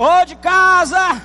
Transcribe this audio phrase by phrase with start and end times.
[0.00, 1.20] Ô de casa!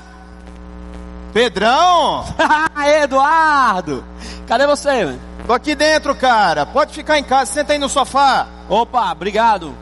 [1.31, 2.25] Pedrão!
[3.01, 4.04] Eduardo!
[4.46, 5.05] Cadê você?
[5.05, 5.20] mano?
[5.47, 6.65] Tô aqui dentro, cara.
[6.65, 8.47] Pode ficar em casa, senta aí no sofá.
[8.67, 9.74] Opa, obrigado.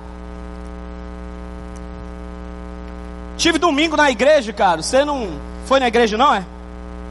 [3.36, 4.84] Tive domingo na igreja, cara.
[4.84, 6.46] Você não foi na igreja, não é?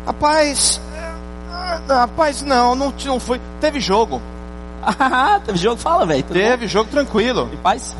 [0.07, 0.81] Rapaz.
[1.91, 3.41] é, Rapaz, não, não, não foi.
[3.61, 4.23] Teve jogo.
[4.85, 5.79] Ah, teve jogo?
[5.79, 6.23] Fala, velho.
[6.23, 7.47] Teve jogo tranquilo.
[7.47, 7.55] bom?
[7.55, 7.97] Em paz?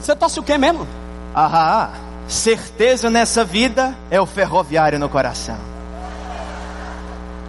[0.00, 0.86] Você torce o quê mesmo?
[1.34, 1.90] Ah,
[2.28, 5.72] certeza nessa vida é o ferroviário no coração.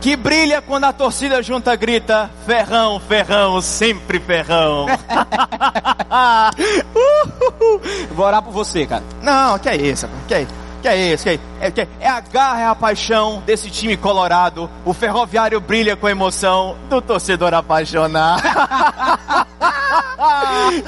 [0.02, 4.86] Que brilha quando a torcida junta grita: Ferrão, ferrão, sempre ferrão.
[8.14, 9.04] Vou orar por você, cara.
[9.22, 10.63] Não, que é isso, que é isso.
[10.84, 13.70] Que é isso, que é, é, que é, é a garra, é a paixão desse
[13.70, 14.70] time colorado.
[14.84, 18.44] O ferroviário brilha com a emoção do torcedor apaixonado.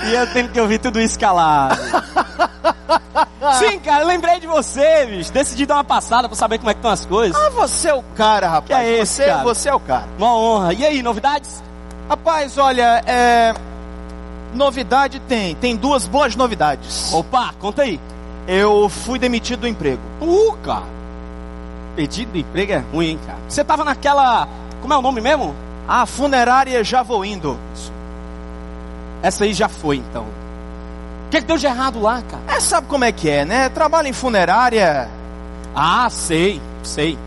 [0.08, 1.76] E eu tenho que ouvir tudo isso calado.
[3.59, 5.32] Sim, cara, eu lembrei de você, bicho.
[5.32, 7.35] Decidi dar uma passada pra saber como é que estão as coisas.
[7.40, 8.68] Ah, você é o cara, rapaz.
[8.68, 9.43] Que é esse, você, cara?
[9.43, 10.05] você é o cara.
[10.18, 10.74] Uma honra.
[10.74, 11.62] E aí, novidades?
[12.09, 13.54] Rapaz, olha, é.
[14.54, 15.54] Novidade tem.
[15.55, 17.13] Tem duas boas novidades.
[17.13, 17.99] Opa, conta aí.
[18.48, 20.01] Eu fui demitido do emprego.
[20.21, 20.85] Uh, cara.
[21.96, 23.40] Pedido de emprego é ruim, hein, cara.
[23.48, 24.48] Você tava naquela.
[24.82, 25.55] Como é o nome mesmo?
[25.87, 27.57] A funerária já vou indo.
[29.21, 30.24] Essa aí já foi, então.
[30.24, 32.43] O que, que deu de errado lá, cara?
[32.48, 33.70] É, sabe como é que é, né?
[33.70, 35.09] Trabalho em funerária.
[35.74, 37.18] Ah, sei, sei.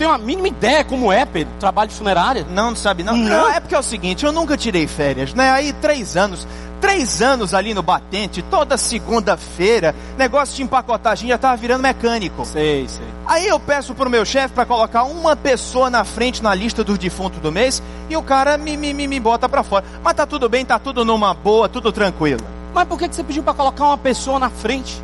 [0.00, 2.46] Tem uma mínima ideia como é, Pedro, trabalho de funerária?
[2.50, 3.14] Não, não sabe não?
[3.14, 3.50] Não.
[3.50, 5.50] É porque é o seguinte, eu nunca tirei férias, né?
[5.50, 6.48] Aí três anos,
[6.80, 12.46] três anos ali no batente, toda segunda-feira, negócio de empacotagem já tava virando mecânico.
[12.46, 13.04] Sei, sei.
[13.26, 16.96] Aí eu peço pro meu chefe para colocar uma pessoa na frente na lista dos
[16.96, 19.84] defuntos do mês e o cara me, me, me, me bota pra fora.
[20.02, 22.40] Mas tá tudo bem, tá tudo numa boa, tudo tranquilo.
[22.72, 24.98] Mas por que, que você pediu pra colocar uma pessoa na frente?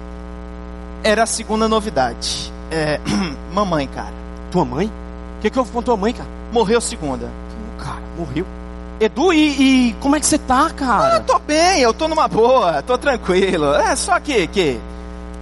[1.02, 2.50] Era a segunda novidade.
[2.70, 2.98] É,
[3.52, 4.25] mamãe, cara.
[4.56, 4.86] Tua mãe?
[4.86, 6.30] O que, que houve com tua mãe, cara?
[6.50, 7.30] Morreu segunda.
[7.78, 8.46] Cara, morreu.
[8.98, 11.20] Edu, e, e como é que você tá, Eu cara?
[11.20, 13.74] tô bem, eu tô numa boa, tô tranquilo.
[13.74, 14.80] É só que, que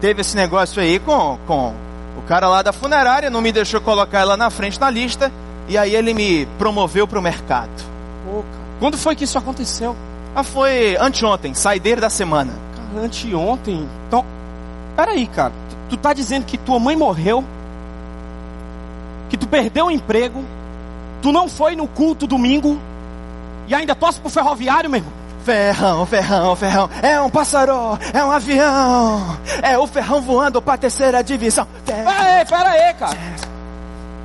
[0.01, 1.73] teve esse negócio aí com, com
[2.19, 5.31] o cara lá da funerária, não me deixou colocar ela na frente na lista,
[5.69, 7.71] e aí ele me promoveu pro mercado.
[8.25, 8.65] Pô, cara.
[8.81, 9.95] Quando foi que isso aconteceu?
[10.35, 12.53] Ah, foi anteontem, saideira da semana.
[12.93, 13.89] Cara, anteontem.
[14.09, 14.27] Então,
[14.97, 15.53] peraí, cara.
[15.71, 17.45] Tu, tu tá dizendo que tua mãe morreu?
[19.55, 20.45] Perdeu o emprego?
[21.23, 22.77] Tu não foi no culto domingo?
[23.69, 25.13] E ainda torce pro ferroviário, meu irmão?
[25.45, 31.23] Ferrão, ferrão, ferrão, é um pássaro, é um avião, é o ferrão voando pra terceira
[31.23, 31.69] divisão.
[31.87, 33.17] Pera aí, pera aí, cara.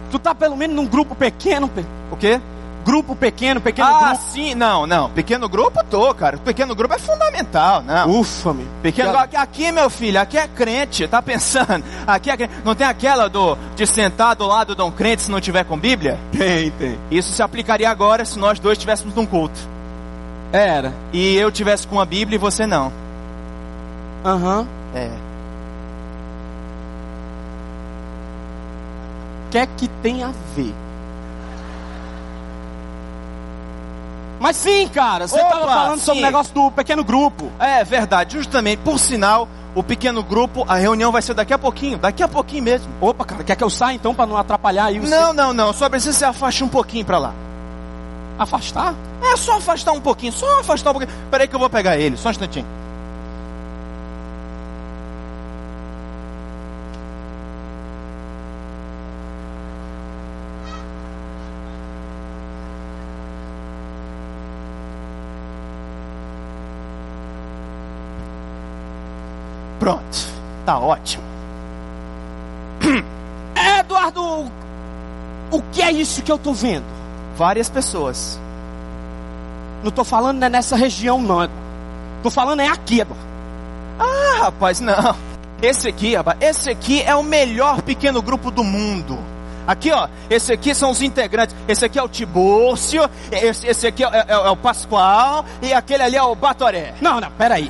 [0.10, 1.92] Tu tá pelo menos num grupo pequeno, Pedro?
[2.10, 2.42] O quê?
[2.90, 4.24] Grupo pequeno, pequeno Ah, grupo.
[4.32, 5.12] sim, não, não.
[5.12, 6.40] Pequeno grupo tô, cara.
[6.40, 8.10] Pequeno grupo é fundamental, não.
[8.20, 8.66] Ufa, meu.
[8.82, 11.84] Pequeno Cara, aqui, meu filho, aqui é crente, tá pensando?
[12.08, 12.54] Aqui é crente.
[12.66, 15.78] Não tem aquela do de sentar do lado de um crente se não tiver com
[15.78, 16.18] Bíblia?
[16.32, 16.98] Tem, tem.
[17.12, 19.60] Isso se aplicaria agora se nós dois estivéssemos num culto.
[20.52, 20.92] Era.
[21.14, 22.92] E eu tivesse com a Bíblia e você não.
[24.26, 24.68] Aham.
[24.96, 25.12] É.
[29.46, 30.74] O que é que tem a ver?
[34.40, 36.26] Mas sim, cara, você Opa, tava falando sobre o sim.
[36.26, 37.52] negócio do pequeno grupo.
[37.60, 38.80] É verdade, justamente.
[38.80, 42.64] Por sinal, o pequeno grupo, a reunião vai ser daqui a pouquinho, daqui a pouquinho
[42.64, 42.88] mesmo.
[43.02, 45.74] Opa, cara, quer que eu saia então pra não atrapalhar aí o Não, não, não.
[45.74, 47.34] Só precisa se afastar um pouquinho pra lá.
[48.38, 48.96] afastar?
[49.22, 51.18] É só afastar um pouquinho, só afastar um pouquinho.
[51.30, 52.66] Peraí que eu vou pegar ele, só um instantinho.
[69.90, 70.18] Pronto,
[70.68, 71.24] tá ótimo.
[73.56, 74.50] É, Eduardo,
[75.52, 76.86] o que é isso que eu tô vendo?
[77.36, 78.40] Várias pessoas.
[79.84, 81.50] Não tô falando é nessa região, não.
[82.24, 83.26] Tô falando é aqui, Eduardo.
[84.00, 85.14] Ah, rapaz, não.
[85.62, 89.20] Esse aqui, rapaz, esse aqui é o melhor pequeno grupo do mundo.
[89.68, 91.54] Aqui, ó, esse aqui são os integrantes.
[91.68, 96.04] Esse aqui é o Tibúrcio, esse, esse aqui é, é- é o Pascoal e aquele
[96.04, 96.94] ali é o Batoré.
[97.02, 97.70] Não, não, peraí.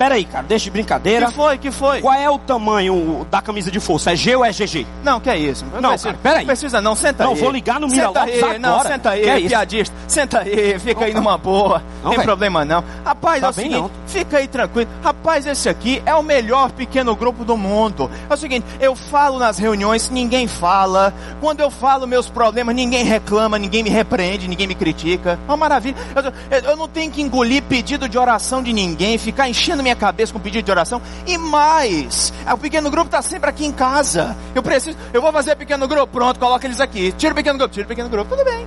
[0.00, 1.26] Peraí, cara, deixa de brincadeira.
[1.26, 2.00] Que foi, que foi?
[2.00, 4.12] Qual é o tamanho da camisa de força?
[4.12, 4.86] É G ou é GG?
[5.04, 5.62] Não, que é isso?
[5.78, 6.38] Não, precisa, cara, peraí.
[6.38, 7.38] Não precisa não, senta Não, aí.
[7.38, 8.88] vou ligar no Senta Miralopes aí, não, agora.
[8.88, 9.94] senta aí, é piadista.
[10.08, 11.82] Senta aí, fica aí numa boa.
[12.02, 12.26] Não, tem velho.
[12.26, 12.82] problema não.
[13.04, 13.90] Rapaz, Tá é o seguinte, não.
[14.06, 14.90] fica aí tranquilo.
[15.04, 18.10] Rapaz, esse aqui é o melhor pequeno grupo do mundo.
[18.30, 21.12] É o seguinte, eu falo nas reuniões, ninguém fala.
[21.42, 25.38] Quando eu falo meus problemas, ninguém reclama, ninguém me repreende, ninguém me critica.
[25.46, 25.94] É uma maravilha.
[26.16, 26.22] Eu,
[26.58, 29.96] eu- eu não tenho que engolir pedido de oração de ninguém, ficar enchendo minha minha
[29.96, 31.02] cabeça com pedido de oração.
[31.26, 34.36] E mais, o pequeno grupo está sempre aqui em casa.
[34.54, 37.12] Eu preciso, eu vou fazer pequeno grupo, pronto, coloca eles aqui.
[37.12, 38.66] Tira o pequeno grupo, tira o pequeno grupo, tudo bem.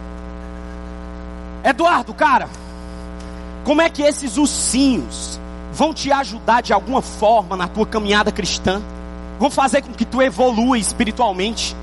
[1.64, 2.50] Eduardo, cara,
[3.64, 5.40] como é que esses ursinhos
[5.72, 8.81] vão te ajudar de alguma forma na tua caminhada cristã?
[9.40, 11.75] Vão fazer com que tu evolua espiritualmente?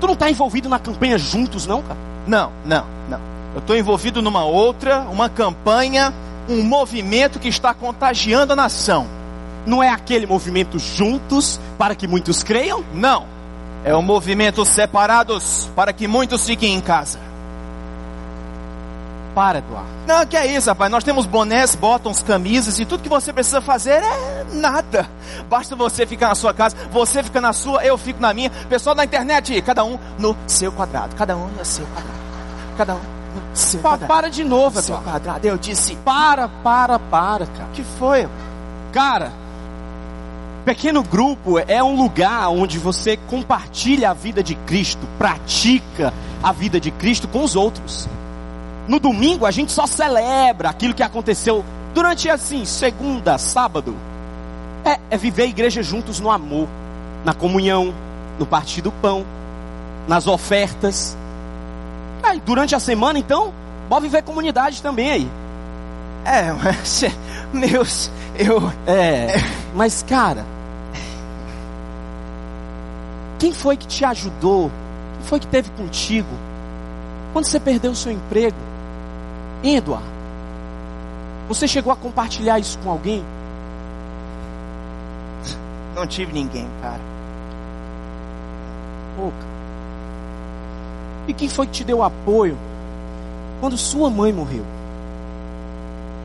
[0.00, 1.98] Tu não está envolvido na campanha juntos, não, cara?
[2.26, 3.20] Não, não, não.
[3.54, 6.12] Eu estou envolvido numa outra, uma campanha,
[6.48, 9.06] um movimento que está contagiando a nação.
[9.66, 12.84] Não é aquele movimento juntos para que muitos creiam?
[12.94, 13.26] Não.
[13.84, 17.18] É o movimento separados para que muitos fiquem em casa.
[19.34, 19.88] Para, Eduardo.
[20.06, 20.90] Não, que é isso, rapaz.
[20.90, 25.08] Nós temos bonés, botões, camisas e tudo que você precisa fazer é nada.
[25.48, 28.50] Basta você ficar na sua casa, você fica na sua, eu fico na minha.
[28.68, 31.14] Pessoal da internet, cada um no seu quadrado.
[31.16, 32.18] Cada um no seu quadrado.
[32.78, 33.00] Cada um
[33.78, 34.06] quadrado.
[34.06, 35.10] para de novo, Seu Eduardo.
[35.10, 35.46] quadrado.
[35.46, 37.68] Eu disse, Para, para, para, cara.
[37.72, 38.28] que foi?
[38.92, 39.32] Cara,
[40.64, 46.12] pequeno grupo é um lugar onde você compartilha a vida de Cristo, pratica
[46.42, 48.08] a vida de Cristo com os outros.
[48.88, 51.64] No domingo a gente só celebra aquilo que aconteceu
[51.94, 53.96] durante assim, segunda, sábado.
[54.84, 56.68] É, é viver a igreja juntos no amor,
[57.24, 57.92] na comunhão,
[58.38, 59.24] no partir do pão,
[60.06, 61.16] nas ofertas.
[62.22, 63.52] Aí, durante a semana, então,
[63.88, 65.30] bora viver comunidade também aí.
[66.24, 67.04] É, mas,
[67.52, 69.28] meus, eu, É,
[69.74, 70.44] mas cara,
[73.38, 74.70] quem foi que te ajudou?
[75.18, 76.28] Quem foi que teve contigo?
[77.32, 78.56] Quando você perdeu o seu emprego?
[79.62, 80.16] Hein, Eduardo?
[81.48, 83.24] Você chegou a compartilhar isso com alguém?
[85.94, 87.00] não tive ninguém, cara.
[89.16, 89.55] Cara.
[91.28, 92.56] E quem foi que te deu apoio
[93.60, 94.64] quando sua mãe morreu?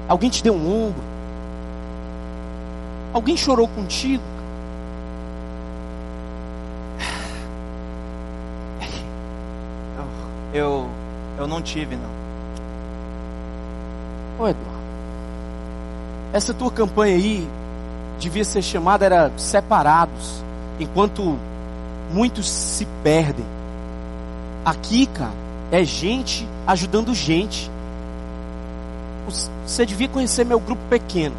[0.08, 1.02] Alguém te deu um ombro?
[3.14, 4.24] Alguém chorou contigo?
[10.54, 10.90] Eu,
[11.38, 12.10] eu, não tive, não.
[14.38, 14.82] Ô Eduardo,
[16.34, 17.48] essa tua campanha aí
[18.20, 20.44] devia ser chamada era separados,
[20.78, 21.38] enquanto
[22.14, 23.46] muitos se perdem.
[24.64, 25.34] Aqui, cara,
[25.72, 27.70] é gente ajudando gente.
[29.66, 31.36] Você devia conhecer meu grupo pequeno.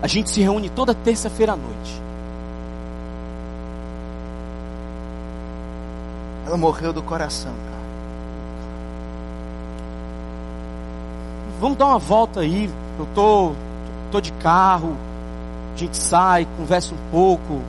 [0.00, 2.02] A gente se reúne toda terça-feira à noite.
[6.46, 7.74] Ela morreu do coração, cara.
[11.60, 12.70] Vamos dar uma volta aí.
[12.98, 13.52] Eu tô,
[14.12, 14.96] tô de carro.
[15.74, 17.60] A gente sai, conversa um pouco,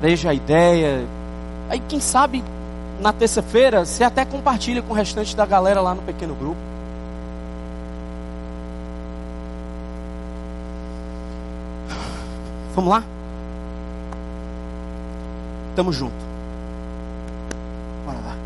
[0.00, 1.06] veja a ideia.
[1.70, 2.42] Aí quem sabe
[3.00, 6.60] na terça-feira você até compartilha com o restante da galera lá no pequeno grupo.
[12.74, 13.02] Vamos lá?
[15.74, 16.14] Tamo junto.
[18.04, 18.36] Bora lá.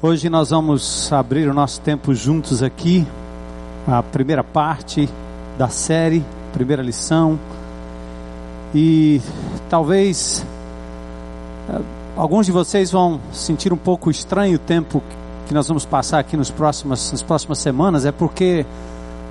[0.00, 3.06] Hoje nós vamos abrir o nosso tempo juntos aqui,
[3.86, 5.08] a primeira parte
[5.56, 7.38] da série, primeira lição.
[8.74, 9.20] E
[9.68, 10.44] talvez
[11.68, 11.80] eh,
[12.16, 15.02] alguns de vocês vão sentir um pouco estranho o tempo
[15.46, 18.64] que nós vamos passar aqui nos próximas, nas próximas semanas, é porque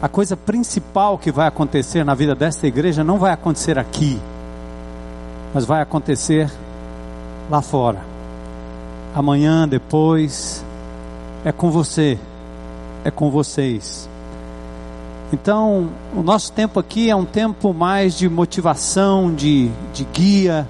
[0.01, 4.19] a coisa principal que vai acontecer na vida desta igreja não vai acontecer aqui,
[5.53, 6.51] mas vai acontecer
[7.49, 8.11] lá fora
[9.13, 10.63] amanhã, depois,
[11.43, 12.17] é com você,
[13.03, 14.09] é com vocês.
[15.33, 20.67] Então, o nosso tempo aqui é um tempo mais de motivação, de, de guia,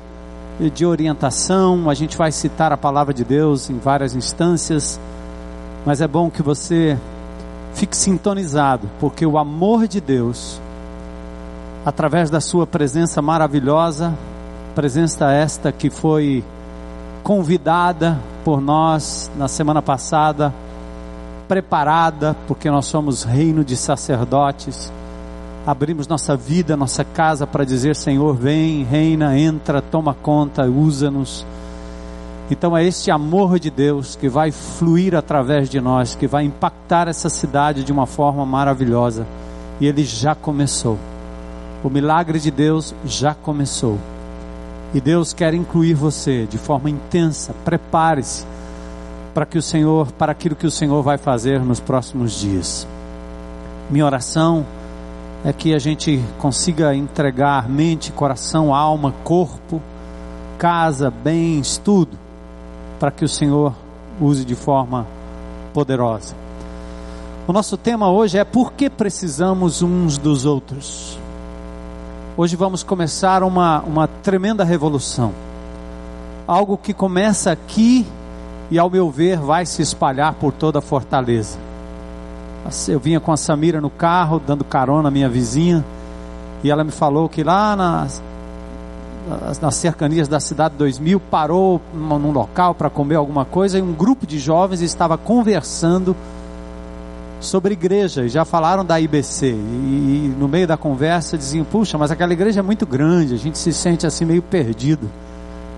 [0.69, 1.89] de orientação.
[1.89, 4.99] A gente vai citar a palavra de Deus em várias instâncias,
[5.83, 6.95] mas é bom que você
[7.73, 10.61] fique sintonizado, porque o amor de Deus,
[11.83, 14.13] através da Sua presença maravilhosa,
[14.75, 16.43] presença esta que foi
[17.23, 20.53] convidada por nós na semana passada,
[21.51, 24.89] preparada, porque nós somos reino de sacerdotes.
[25.67, 31.45] Abrimos nossa vida, nossa casa para dizer: Senhor, vem, reina, entra, toma conta, usa-nos.
[32.49, 37.09] Então é este amor de Deus que vai fluir através de nós, que vai impactar
[37.09, 39.27] essa cidade de uma forma maravilhosa.
[39.77, 40.97] E ele já começou.
[41.83, 43.99] O milagre de Deus já começou.
[44.93, 47.53] E Deus quer incluir você de forma intensa.
[47.65, 48.45] Prepare-se
[49.33, 52.87] para que o Senhor, para aquilo que o Senhor vai fazer nos próximos dias.
[53.89, 54.65] Minha oração
[55.43, 59.81] é que a gente consiga entregar mente, coração, alma, corpo,
[60.57, 62.17] casa, bens, tudo,
[62.99, 63.73] para que o Senhor
[64.19, 65.07] use de forma
[65.73, 66.35] poderosa.
[67.47, 71.17] O nosso tema hoje é por que precisamos uns dos outros.
[72.37, 75.33] Hoje vamos começar uma, uma tremenda revolução.
[76.47, 78.05] Algo que começa aqui
[78.71, 81.59] e, ao meu ver, vai se espalhar por toda a fortaleza.
[82.87, 85.83] Eu vinha com a Samira no carro, dando carona à minha vizinha,
[86.63, 88.23] e ela me falou que lá nas,
[89.61, 94.25] nas cercanias da cidade 2000 parou num local para comer alguma coisa e um grupo
[94.25, 96.15] de jovens estava conversando
[97.41, 101.97] sobre igreja, e já falaram da IBC, e, e, no meio da conversa diziam, puxa,
[101.97, 105.09] mas aquela igreja é muito grande, a gente se sente assim meio perdido.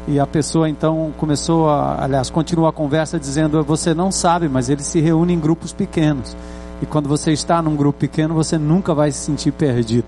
[0.07, 4.69] E a pessoa então começou a, aliás, continuou a conversa dizendo, você não sabe, mas
[4.69, 6.35] eles se reúnem em grupos pequenos.
[6.81, 10.07] E quando você está num grupo pequeno, você nunca vai se sentir perdido.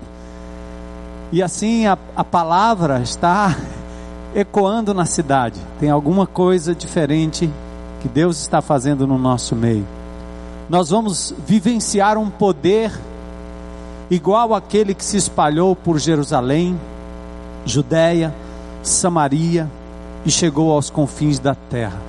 [1.32, 3.56] E assim a, a palavra está
[4.34, 5.58] ecoando na cidade.
[5.80, 7.50] Tem alguma coisa diferente
[8.00, 9.86] que Deus está fazendo no nosso meio
[10.68, 12.92] nós vamos vivenciar um poder
[14.10, 16.78] igual aquele que se espalhou por Jerusalém,
[17.64, 18.34] Judéia,
[18.82, 19.70] Samaria
[20.26, 22.02] e chegou aos confins da terra.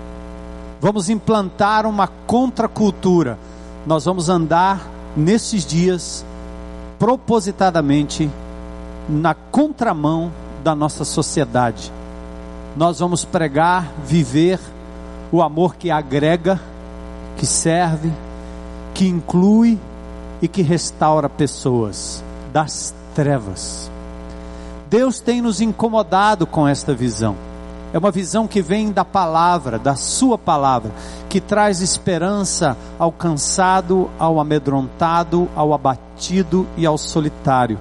[0.81, 3.37] Vamos implantar uma contracultura.
[3.85, 4.81] Nós vamos andar
[5.15, 6.25] nesses dias
[6.97, 8.29] propositadamente
[9.07, 10.31] na contramão
[10.63, 11.91] da nossa sociedade.
[12.75, 14.59] Nós vamos pregar, viver
[15.31, 16.59] o amor que agrega,
[17.37, 18.11] que serve,
[18.93, 19.79] que inclui
[20.41, 23.91] e que restaura pessoas das trevas.
[24.89, 27.35] Deus tem nos incomodado com esta visão.
[27.93, 30.91] É uma visão que vem da palavra, da Sua palavra,
[31.29, 37.79] que traz esperança ao cansado, ao amedrontado, ao abatido e ao solitário.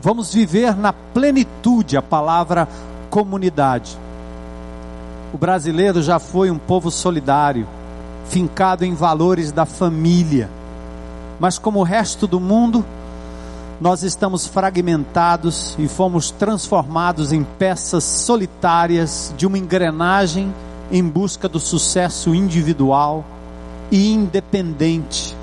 [0.00, 2.68] Vamos viver na plenitude a palavra
[3.10, 3.98] comunidade.
[5.32, 7.66] O brasileiro já foi um povo solidário
[8.28, 10.50] fincado em valores da família.
[11.40, 12.84] Mas como o resto do mundo,
[13.80, 20.52] nós estamos fragmentados e fomos transformados em peças solitárias de uma engrenagem
[20.90, 23.24] em busca do sucesso individual
[23.90, 25.36] e independente.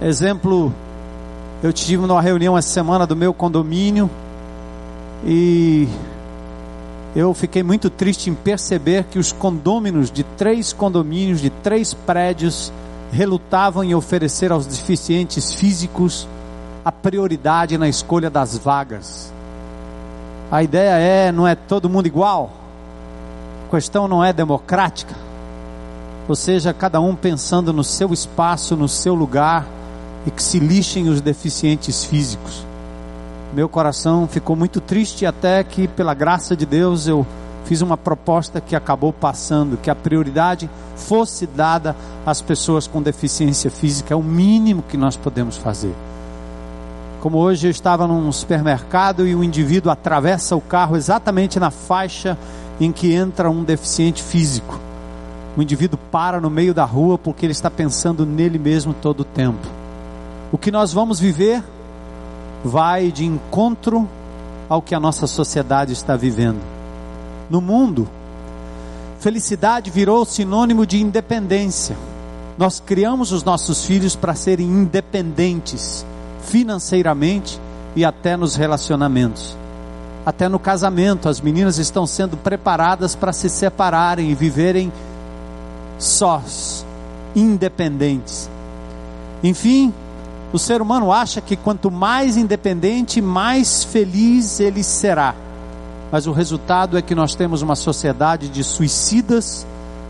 [0.00, 0.72] Exemplo,
[1.60, 4.08] eu tive numa reunião essa semana do meu condomínio
[5.26, 5.88] e
[7.16, 12.72] eu fiquei muito triste em perceber que os condôminos de três condomínios, de três prédios,
[13.10, 16.28] relutavam em oferecer aos deficientes físicos
[16.84, 19.32] a prioridade na escolha das vagas.
[20.50, 22.50] A ideia é, não é todo mundo igual?
[23.66, 25.14] A questão não é democrática?
[26.26, 29.66] Ou seja, cada um pensando no seu espaço, no seu lugar,
[30.26, 32.68] e que se lixem os deficientes físicos
[33.52, 37.26] meu coração ficou muito triste até que, pela graça de Deus, eu
[37.64, 43.70] fiz uma proposta que acabou passando, que a prioridade fosse dada às pessoas com deficiência
[43.70, 45.94] física, é o mínimo que nós podemos fazer.
[47.20, 52.38] Como hoje eu estava num supermercado e o indivíduo atravessa o carro exatamente na faixa
[52.80, 54.78] em que entra um deficiente físico.
[55.56, 59.24] O indivíduo para no meio da rua porque ele está pensando nele mesmo todo o
[59.24, 59.66] tempo.
[60.52, 61.62] O que nós vamos viver
[62.64, 64.08] vai de encontro
[64.68, 66.60] ao que a nossa sociedade está vivendo.
[67.50, 68.08] No mundo,
[69.18, 71.96] felicidade virou sinônimo de independência.
[72.56, 76.06] Nós criamos os nossos filhos para serem independentes
[76.48, 77.60] financeiramente
[77.94, 79.56] e até nos relacionamentos.
[80.24, 84.92] Até no casamento, as meninas estão sendo preparadas para se separarem e viverem
[85.98, 86.84] sós,
[87.34, 88.50] independentes.
[89.42, 89.92] Enfim,
[90.52, 95.34] o ser humano acha que quanto mais independente, mais feliz ele será.
[96.10, 99.66] Mas o resultado é que nós temos uma sociedade de suicidas,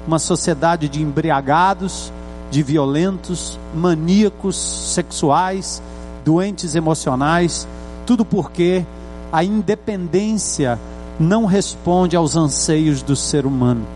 [0.07, 2.13] uma sociedade de embriagados,
[2.51, 5.83] de violentos, maníacos sexuais,
[6.29, 7.67] doentes emocionais,
[8.05, 8.85] tudo porque
[9.33, 10.79] a independência
[11.19, 13.87] não responde aos anseios do ser humano.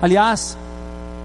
[0.00, 0.56] Aliás,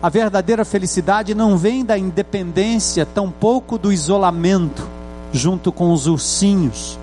[0.04, 4.86] a verdadeira felicidade não vem da independência, tampouco do isolamento,
[5.32, 7.00] junto com os ursinhos,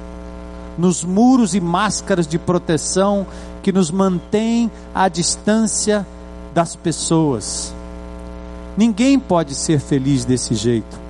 [0.77, 3.27] nos muros e máscaras de proteção
[3.63, 6.07] que nos mantêm à distância
[6.53, 7.75] das pessoas.
[8.77, 11.08] Ninguém pode ser feliz desse jeito.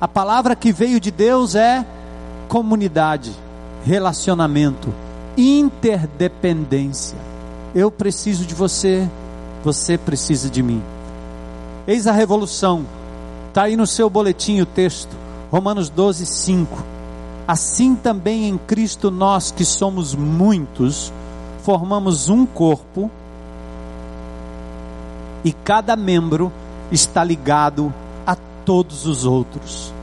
[0.00, 1.84] A palavra que veio de Deus é
[2.48, 3.32] comunidade,
[3.82, 4.92] relacionamento,
[5.36, 7.16] interdependência.
[7.74, 9.08] Eu preciso de você,
[9.64, 10.82] você precisa de mim.
[11.86, 12.84] Eis a revolução.
[13.48, 15.16] Está aí no seu boletim o texto.
[15.50, 16.84] Romanos 12, 5.
[17.48, 21.10] Assim também em Cristo nós que somos muitos,
[21.62, 23.10] formamos um corpo,
[25.42, 26.52] e cada membro
[26.90, 28.05] está ligado a
[28.66, 29.94] todos os outros.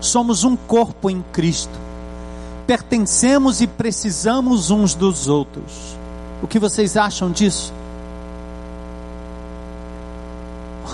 [0.00, 1.78] Somos um corpo em Cristo.
[2.66, 5.98] Pertencemos e precisamos uns dos outros.
[6.40, 7.74] O que vocês acham disso?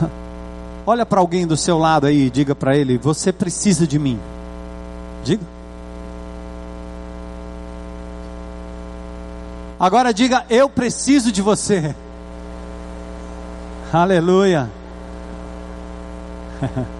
[0.87, 4.19] Olha para alguém do seu lado aí e diga para ele: Você precisa de mim.
[5.23, 5.45] Diga.
[9.79, 11.95] Agora diga: Eu preciso de você.
[13.93, 14.71] Aleluia.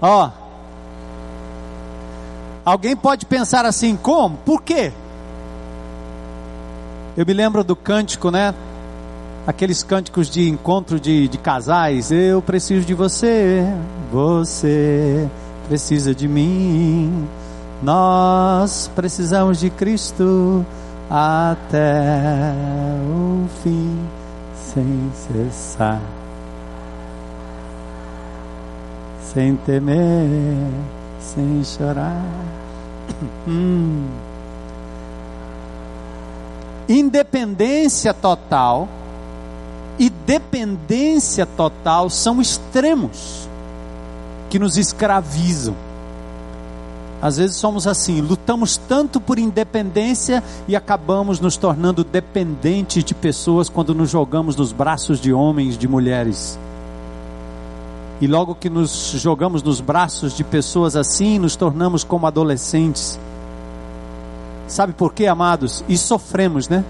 [0.00, 0.30] Ó.
[2.64, 4.36] Alguém pode pensar assim: como?
[4.38, 4.92] Por quê?
[7.16, 8.54] Eu me lembro do cântico, né?
[9.46, 12.12] Aqueles cânticos de encontro de, de casais.
[12.12, 13.64] Eu preciso de você,
[14.12, 15.28] você
[15.66, 17.26] precisa de mim.
[17.82, 20.64] Nós precisamos de Cristo
[21.08, 22.52] até
[23.10, 23.98] o fim,
[24.54, 26.00] sem cessar,
[29.32, 30.70] sem temer,
[31.20, 32.24] sem chorar.
[33.48, 34.06] Hum.
[36.88, 38.86] Independência total
[39.98, 43.48] e dependência total são extremos
[44.48, 45.74] que nos escravizam.
[47.20, 53.68] Às vezes somos assim, lutamos tanto por independência e acabamos nos tornando dependentes de pessoas
[53.68, 56.58] quando nos jogamos nos braços de homens, de mulheres.
[58.20, 63.18] E logo que nos jogamos nos braços de pessoas assim, nos tornamos como adolescentes.
[64.66, 65.84] Sabe por quê, amados?
[65.88, 66.84] E sofremos, né?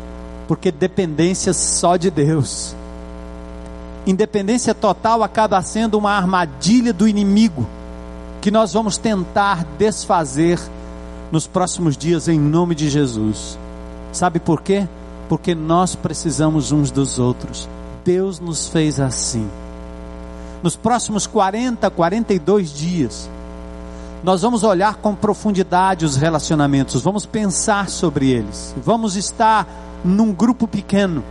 [0.46, 2.74] Porque dependência só de Deus.
[4.06, 7.66] Independência total acaba sendo uma armadilha do inimigo
[8.40, 10.58] que nós vamos tentar desfazer
[11.30, 13.58] nos próximos dias em nome de Jesus.
[14.12, 14.88] Sabe por quê?
[15.28, 17.68] Porque nós precisamos uns dos outros.
[18.02, 19.46] Deus nos fez assim
[20.62, 23.30] nos próximos 40, 42 dias,
[24.22, 29.66] nós vamos olhar com profundidade os relacionamentos, vamos pensar sobre eles, vamos estar
[30.04, 31.22] num grupo pequeno,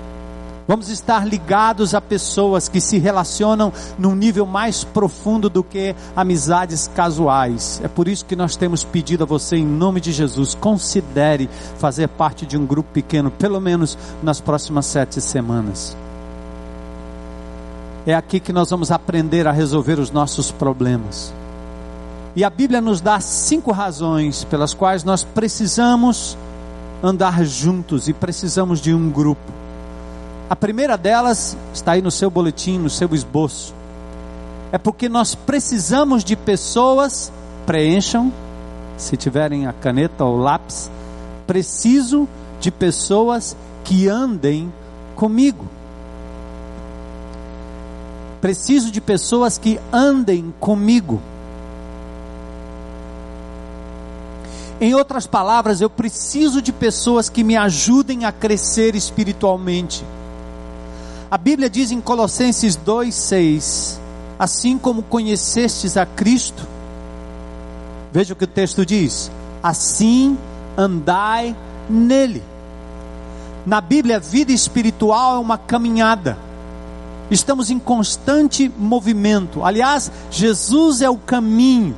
[0.67, 6.89] vamos estar ligados a pessoas que se relacionam num nível mais profundo do que amizades
[6.95, 7.81] casuais.
[7.83, 12.07] É por isso que nós temos pedido a você, em nome de Jesus, considere fazer
[12.07, 15.95] parte de um grupo pequeno, pelo menos nas próximas sete semanas.
[18.07, 21.33] É aqui que nós vamos aprender a resolver os nossos problemas.
[22.33, 26.37] E a Bíblia nos dá cinco razões pelas quais nós precisamos
[27.03, 29.51] andar juntos e precisamos de um grupo.
[30.49, 33.75] A primeira delas está aí no seu boletim, no seu esboço.
[34.71, 37.29] É porque nós precisamos de pessoas,
[37.65, 38.31] preencham,
[38.95, 40.89] se tiverem a caneta ou lápis,
[41.45, 42.25] preciso
[42.61, 44.71] de pessoas que andem
[45.13, 45.76] comigo.
[48.47, 51.21] Preciso de pessoas que andem comigo.
[54.79, 60.01] Em outras palavras, eu preciso de pessoas que me ajudem a crescer espiritualmente.
[61.29, 63.99] A Bíblia diz em Colossenses 2:6,
[64.39, 66.65] assim como conhecestes a Cristo,
[68.13, 69.29] veja o que o texto diz:
[69.61, 70.37] assim
[70.77, 71.53] andai
[71.89, 72.41] nele.
[73.65, 76.46] Na Bíblia, vida espiritual é uma caminhada.
[77.29, 79.63] Estamos em constante movimento.
[79.63, 81.95] Aliás, Jesus é o caminho.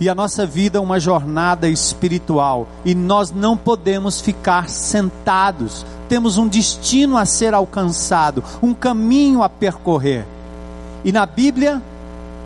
[0.00, 2.68] E a nossa vida é uma jornada espiritual.
[2.84, 5.84] E nós não podemos ficar sentados.
[6.08, 10.24] Temos um destino a ser alcançado, um caminho a percorrer.
[11.04, 11.82] E na Bíblia,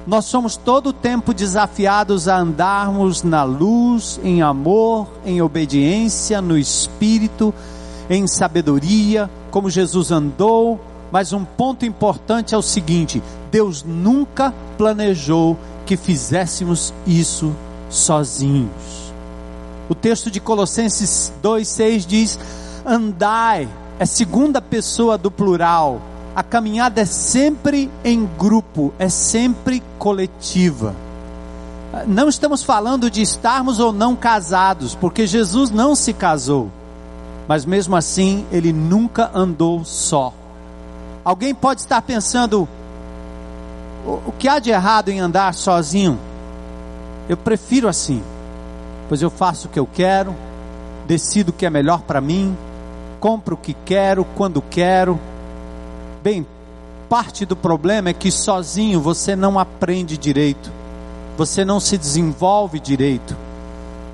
[0.06, 6.58] nós somos todo o tempo desafiados a andarmos na luz, em amor, em obediência, no
[6.58, 7.54] espírito,
[8.10, 10.80] em sabedoria, como Jesus andou,
[11.12, 17.54] mas um ponto importante é o seguinte: Deus nunca planejou que fizéssemos isso
[17.90, 19.12] sozinhos.
[19.90, 22.38] O texto de Colossenses 2,6 diz:
[22.84, 26.00] Andai, é segunda pessoa do plural.
[26.34, 30.94] A caminhada é sempre em grupo, é sempre coletiva.
[32.06, 36.70] Não estamos falando de estarmos ou não casados, porque Jesus não se casou,
[37.46, 40.32] mas mesmo assim ele nunca andou só.
[41.24, 42.68] Alguém pode estar pensando:
[44.04, 46.18] o que há de errado em andar sozinho?
[47.28, 48.22] Eu prefiro assim,
[49.08, 50.34] pois eu faço o que eu quero,
[51.06, 52.56] decido o que é melhor para mim,
[53.20, 55.18] compro o que quero, quando quero.
[56.22, 56.44] Bem,
[57.08, 60.72] parte do problema é que sozinho você não aprende direito,
[61.36, 63.36] você não se desenvolve direito,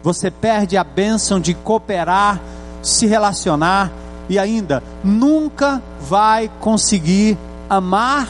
[0.03, 2.39] você perde a bênção de cooperar,
[2.83, 3.91] se relacionar
[4.29, 7.39] e ainda nunca vai conseguir
[7.69, 8.29] amar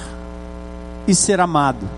[1.06, 1.88] e ser amado.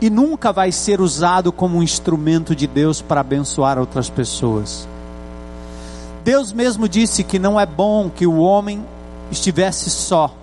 [0.00, 4.86] E nunca vai ser usado como um instrumento de Deus para abençoar outras pessoas.
[6.22, 8.84] Deus mesmo disse que não é bom que o homem
[9.30, 10.34] estivesse só.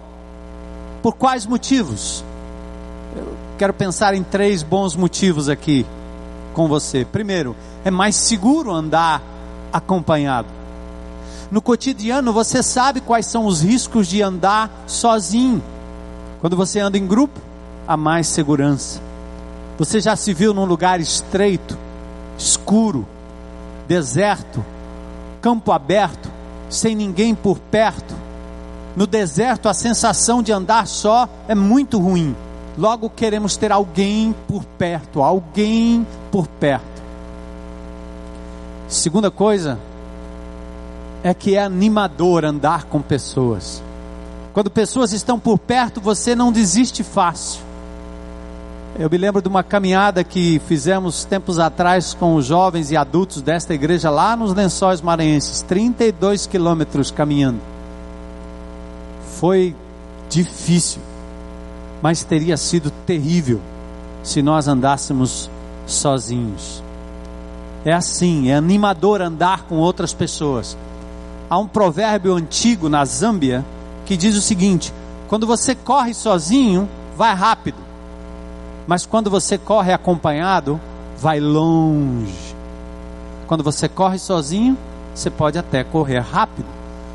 [1.01, 2.23] Por quais motivos?
[3.15, 5.85] Eu quero pensar em três bons motivos aqui
[6.53, 7.05] com você.
[7.05, 9.21] Primeiro, é mais seguro andar
[9.71, 10.47] acompanhado.
[11.53, 15.61] No cotidiano, você sabe quais são os riscos de andar sozinho.
[16.41, 17.39] Quando você anda em grupo,
[17.87, 18.99] há mais segurança.
[19.77, 21.77] Você já se viu num lugar estreito,
[22.39, 23.05] escuro,
[23.87, 24.65] deserto,
[25.43, 26.27] campo aberto,
[26.71, 28.15] sem ninguém por perto?
[28.95, 32.35] No deserto, a sensação de andar só é muito ruim.
[32.75, 37.03] Logo queremos ter alguém por perto, alguém por perto.
[38.87, 39.92] Segunda coisa
[41.23, 43.81] é que é animador andar com pessoas.
[44.53, 47.61] Quando pessoas estão por perto, você não desiste fácil.
[48.99, 53.41] Eu me lembro de uma caminhada que fizemos tempos atrás com os jovens e adultos
[53.41, 57.59] desta igreja lá nos Lençóis Maranhenses, 32 quilômetros caminhando.
[59.39, 59.75] Foi
[60.29, 61.01] difícil,
[62.03, 63.59] mas teria sido terrível
[64.21, 65.49] se nós andássemos
[65.87, 66.83] sozinhos.
[67.83, 70.77] É assim, é animador andar com outras pessoas.
[71.53, 73.63] Há um provérbio antigo na Zâmbia
[74.07, 74.91] que diz o seguinte:
[75.27, 77.77] quando você corre sozinho, vai rápido,
[78.87, 80.81] mas quando você corre acompanhado,
[81.15, 82.55] vai longe.
[83.45, 84.75] Quando você corre sozinho,
[85.13, 86.65] você pode até correr rápido,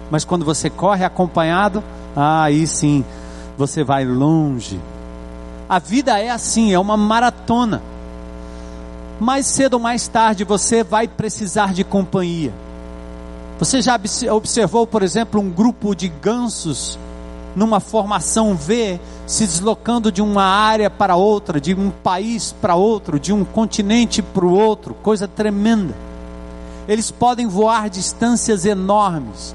[0.08, 1.82] mas quando você corre acompanhado,
[2.14, 3.04] aí sim,
[3.56, 4.80] você vai longe.
[5.68, 7.82] A vida é assim, é uma maratona
[9.18, 12.52] mais cedo ou mais tarde você vai precisar de companhia.
[13.58, 13.98] Você já
[14.30, 16.98] observou, por exemplo, um grupo de gansos
[17.56, 23.18] numa formação V se deslocando de uma área para outra, de um país para outro,
[23.18, 25.94] de um continente para o outro, coisa tremenda.
[26.86, 29.54] Eles podem voar distâncias enormes,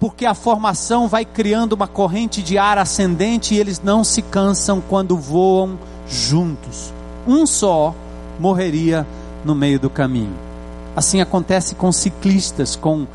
[0.00, 4.80] porque a formação vai criando uma corrente de ar ascendente e eles não se cansam
[4.80, 6.92] quando voam juntos.
[7.28, 7.94] Um só
[8.40, 9.06] morreria
[9.44, 10.51] no meio do caminho.
[10.94, 13.06] Assim acontece com ciclistas, com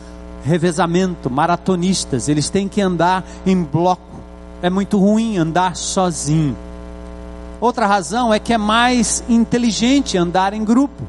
[0.44, 4.02] revezamento, maratonistas, eles têm que andar em bloco.
[4.62, 6.56] É muito ruim andar sozinho.
[7.60, 11.04] Outra razão é que é mais inteligente andar em grupo.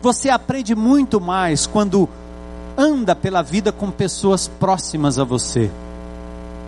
[0.00, 2.08] Você aprende muito mais quando
[2.76, 5.70] anda pela vida com pessoas próximas a você.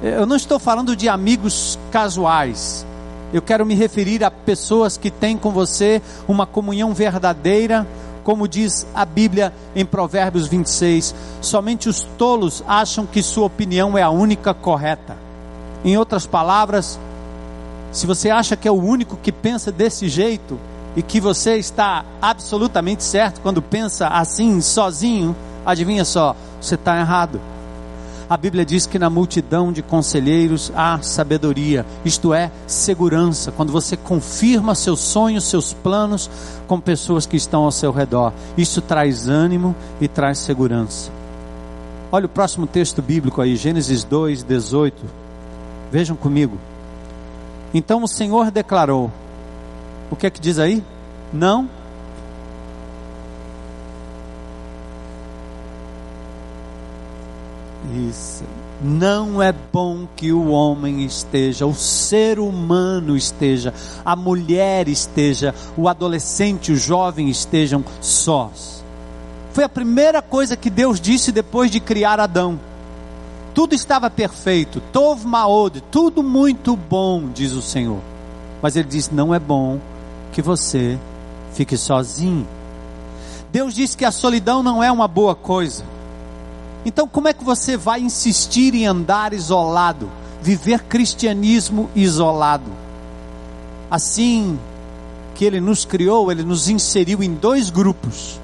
[0.03, 2.85] Eu não estou falando de amigos casuais.
[3.33, 7.87] Eu quero me referir a pessoas que têm com você uma comunhão verdadeira,
[8.25, 11.15] como diz a Bíblia em Provérbios 26.
[11.41, 15.17] Somente os tolos acham que sua opinião é a única correta.
[15.85, 16.99] Em outras palavras,
[17.93, 20.59] se você acha que é o único que pensa desse jeito
[20.95, 27.41] e que você está absolutamente certo quando pensa assim, sozinho, adivinha só, você está errado.
[28.31, 33.51] A Bíblia diz que na multidão de conselheiros há sabedoria, isto é, segurança.
[33.51, 36.31] Quando você confirma seus sonhos, seus planos
[36.69, 41.11] com pessoas que estão ao seu redor, isso traz ânimo e traz segurança.
[42.13, 45.05] Olha o próximo texto bíblico aí, Gênesis 2, 18.
[45.91, 46.57] Vejam comigo.
[47.75, 49.11] Então o Senhor declarou:
[50.09, 50.85] O que é que diz aí?
[51.33, 51.69] Não
[58.11, 58.45] Isso.
[58.83, 65.87] Não é bom que o homem esteja, o ser humano esteja, a mulher esteja, o
[65.87, 68.83] adolescente, o jovem estejam sós.
[69.53, 72.59] Foi a primeira coisa que Deus disse depois de criar Adão.
[73.53, 78.01] Tudo estava perfeito, tov maod, tudo muito bom, diz o Senhor.
[78.63, 79.79] Mas ele diz: não é bom
[80.33, 80.99] que você
[81.53, 82.47] fique sozinho.
[83.53, 85.85] Deus diz que a solidão não é uma boa coisa.
[86.85, 92.71] Então, como é que você vai insistir em andar isolado, viver cristianismo isolado?
[93.91, 94.59] Assim
[95.35, 98.41] que Ele nos criou, Ele nos inseriu em dois grupos.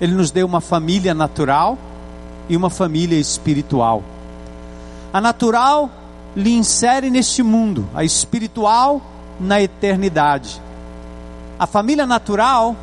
[0.00, 1.76] Ele nos deu uma família natural
[2.48, 4.02] e uma família espiritual.
[5.12, 5.90] A natural
[6.34, 9.02] lhe insere neste mundo, a espiritual
[9.38, 10.60] na eternidade.
[11.58, 12.76] A família natural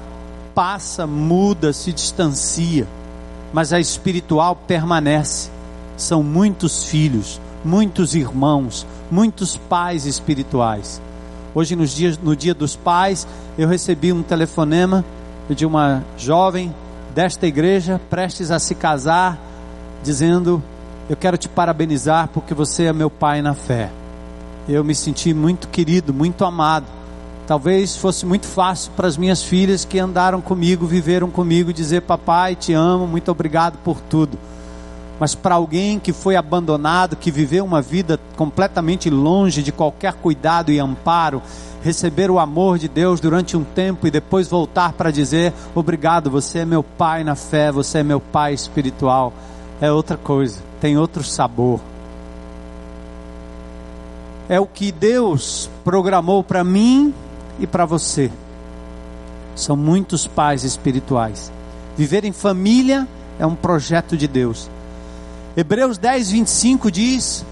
[0.53, 2.88] passa, muda, se distancia
[3.54, 5.50] mas a espiritual permanece.
[5.96, 11.00] São muitos filhos, muitos irmãos, muitos pais espirituais.
[11.54, 15.06] Hoje, nos dias, no dia dos pais, eu recebi um telefonema
[15.50, 16.74] de uma jovem
[17.13, 19.39] desta igreja, prestes a se casar,
[20.04, 20.62] dizendo:
[21.08, 23.92] Eu quero te parabenizar porque você é meu pai na fé.
[24.68, 26.88] eu me senti muito querido, muito amado.
[27.45, 32.56] Talvez fosse muito fácil para as minhas filhas que andaram comigo, viveram comigo, dizer: Papai,
[32.56, 34.38] te amo, muito obrigado por tudo.
[35.19, 40.71] Mas para alguém que foi abandonado, que viveu uma vida completamente longe de qualquer cuidado
[40.71, 41.41] e amparo,
[41.84, 46.60] receber o amor de Deus durante um tempo e depois voltar para dizer: Obrigado, você
[46.60, 49.34] é meu pai na fé, você é meu pai espiritual,
[49.82, 51.82] é outra coisa, tem outro sabor.
[54.47, 57.13] É o que Deus programou para mim
[57.60, 58.32] e para você.
[59.56, 61.52] São muitos pais espirituais.
[61.96, 63.08] Viver em família
[63.39, 64.70] é um projeto de Deus.
[65.56, 67.46] Hebreus 10, 25 diz: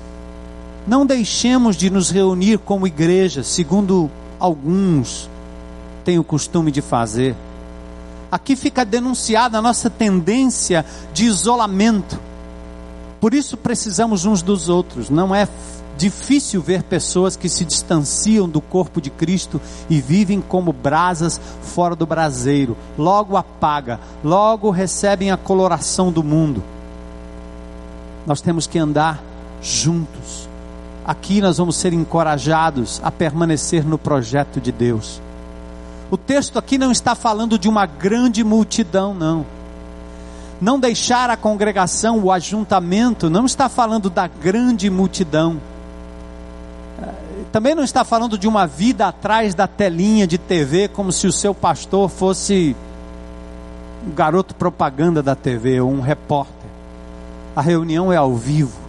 [0.88, 4.10] Não deixemos de nos reunir como igreja, segundo
[4.40, 5.30] alguns
[6.04, 7.36] têm o costume de fazer.
[8.32, 12.20] Aqui fica denunciada a nossa tendência de isolamento.
[13.20, 15.10] Por isso precisamos uns dos outros.
[15.10, 15.48] Não é
[15.97, 21.95] difícil ver pessoas que se distanciam do corpo de Cristo e vivem como brasas fora
[21.95, 22.75] do braseiro.
[22.97, 26.63] Logo apaga, logo recebem a coloração do mundo.
[28.25, 29.23] Nós temos que andar
[29.62, 30.49] juntos.
[31.06, 35.21] Aqui nós vamos ser encorajados a permanecer no projeto de Deus.
[36.12, 39.45] O texto aqui não está falando de uma grande multidão, não.
[40.60, 45.60] Não deixar a congregação, o ajuntamento, não está falando da grande multidão.
[47.52, 51.34] Também não está falando de uma vida atrás da telinha de TV, como se o
[51.34, 52.76] seu pastor fosse
[54.08, 56.70] um garoto propaganda da TV ou um repórter.
[57.56, 58.80] A reunião é ao vivo,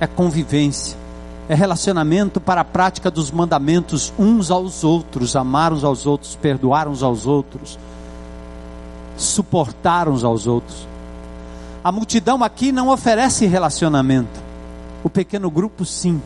[0.00, 1.04] é convivência
[1.48, 6.88] é relacionamento para a prática dos mandamentos uns aos outros, amar uns aos outros, perdoar
[6.88, 7.78] uns aos outros,
[9.16, 10.88] suportar uns aos outros.
[11.82, 14.40] A multidão aqui não oferece relacionamento,
[15.02, 16.20] o pequeno grupo sim.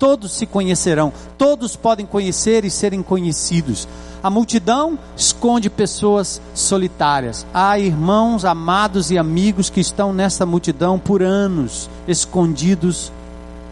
[0.00, 3.86] Todos se conhecerão, todos podem conhecer e serem conhecidos.
[4.22, 7.46] A multidão esconde pessoas solitárias.
[7.52, 13.12] Há irmãos amados e amigos que estão nessa multidão por anos, escondidos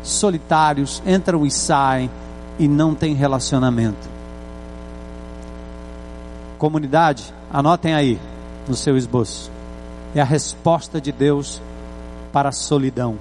[0.03, 2.11] solitários, entram e saem
[2.59, 4.07] e não tem relacionamento.
[6.59, 8.21] Comunidade, anotem aí
[8.69, 9.51] no seu esboço.
[10.15, 11.59] É a resposta de Deus
[12.31, 13.17] para a solidão.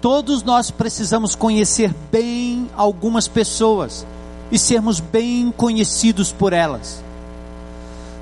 [0.00, 4.06] Todos nós precisamos conhecer bem algumas pessoas
[4.50, 7.02] e sermos bem conhecidos por elas.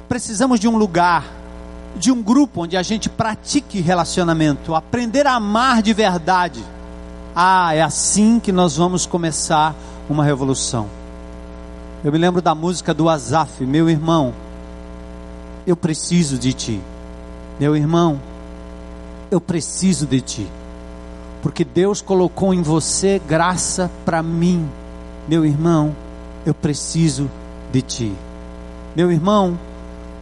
[0.08, 1.24] Precisamos de um lugar
[1.96, 6.62] de um grupo onde a gente pratique relacionamento, aprender a amar de verdade.
[7.34, 9.74] Ah, é assim que nós vamos começar
[10.08, 10.88] uma revolução.
[12.04, 14.32] Eu me lembro da música do Azaf, meu irmão,
[15.66, 16.80] eu preciso de ti.
[17.58, 18.20] Meu irmão,
[19.30, 20.48] eu preciso de ti.
[21.46, 24.68] Porque Deus colocou em você graça para mim.
[25.28, 25.94] Meu irmão,
[26.44, 27.30] eu preciso
[27.70, 28.12] de ti.
[28.96, 29.56] Meu irmão,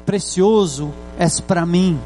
[0.05, 1.99] precioso és para mim,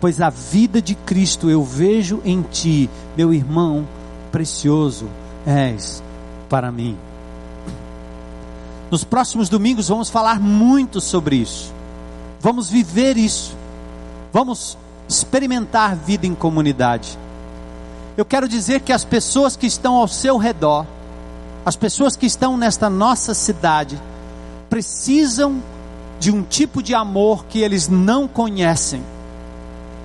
[0.00, 3.84] pois a vida de Cristo eu vejo em ti, meu irmão
[4.30, 5.08] precioso
[5.44, 6.00] és
[6.48, 6.96] para mim.
[8.88, 11.74] Nos próximos domingos vamos falar muito sobre isso.
[12.38, 13.56] Vamos viver isso.
[14.32, 17.18] Vamos experimentar vida em comunidade.
[18.18, 20.84] Eu quero dizer que as pessoas que estão ao seu redor,
[21.64, 23.96] as pessoas que estão nesta nossa cidade,
[24.68, 25.62] precisam
[26.18, 29.04] de um tipo de amor que eles não conhecem,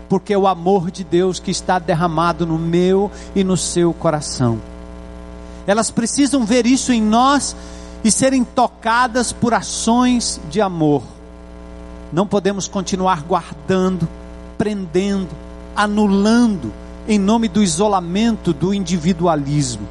[0.07, 4.61] porque é o amor de Deus que está derramado no meu e no seu coração.
[5.65, 7.55] Elas precisam ver isso em nós
[8.03, 11.01] e serem tocadas por ações de amor.
[12.11, 14.07] Não podemos continuar guardando,
[14.55, 15.31] prendendo,
[15.75, 19.87] anulando em nome do isolamento, do individualismo.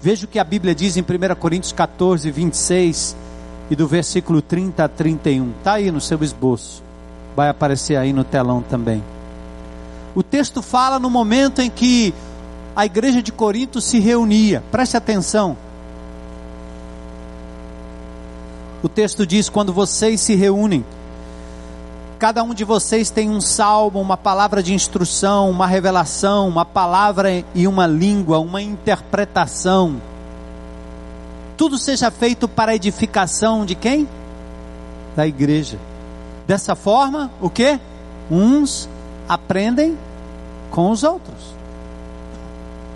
[0.00, 3.16] Veja o que a Bíblia diz em 1 Coríntios 14, 26
[3.70, 5.50] e do versículo 30 a 31.
[5.58, 6.82] Está aí no seu esboço.
[7.36, 9.02] Vai aparecer aí no telão também.
[10.14, 12.14] O texto fala no momento em que
[12.74, 14.62] a igreja de Corinto se reunia.
[14.70, 15.56] Preste atenção.
[18.82, 20.84] O texto diz: quando vocês se reúnem,
[22.20, 27.44] cada um de vocês tem um salmo, uma palavra de instrução, uma revelação, uma palavra
[27.52, 30.00] e uma língua, uma interpretação
[31.60, 34.08] tudo seja feito para a edificação de quem?
[35.14, 35.78] Da igreja.
[36.46, 37.78] Dessa forma, o que?
[38.30, 38.88] Uns
[39.28, 39.98] aprendem
[40.70, 41.36] com os outros.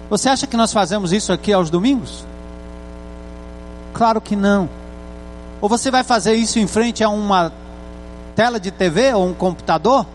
[0.09, 2.25] Você acha que nós fazemos isso aqui aos domingos?
[3.93, 4.67] Claro que não.
[5.61, 7.53] Ou você vai fazer isso em frente a uma
[8.35, 10.07] tela de TV ou um computador?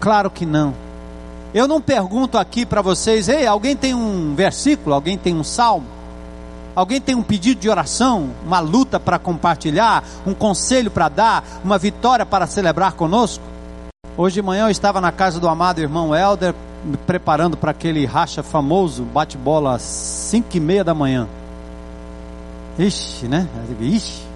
[0.00, 0.74] Claro que não.
[1.54, 5.86] Eu não pergunto aqui para vocês, ei, alguém tem um versículo, alguém tem um salmo?
[6.74, 11.78] Alguém tem um pedido de oração, uma luta para compartilhar, um conselho para dar, uma
[11.78, 13.44] vitória para celebrar conosco?
[14.16, 18.04] Hoje de manhã eu estava na casa do amado irmão Helder, me preparando para aquele
[18.04, 21.28] racha famoso, bate-bola às 5 e meia da manhã.
[22.78, 23.48] Ixi, né?
[23.80, 24.33] Ixi.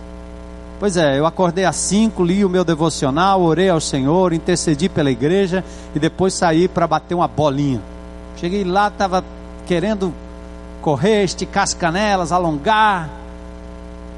[0.78, 5.10] Pois é, eu acordei às 5, li o meu devocional, orei ao Senhor, intercedi pela
[5.10, 7.82] igreja e depois saí para bater uma bolinha.
[8.36, 9.24] Cheguei lá, estava
[9.66, 10.14] querendo
[10.80, 13.10] correr, esticar as canelas, alongar.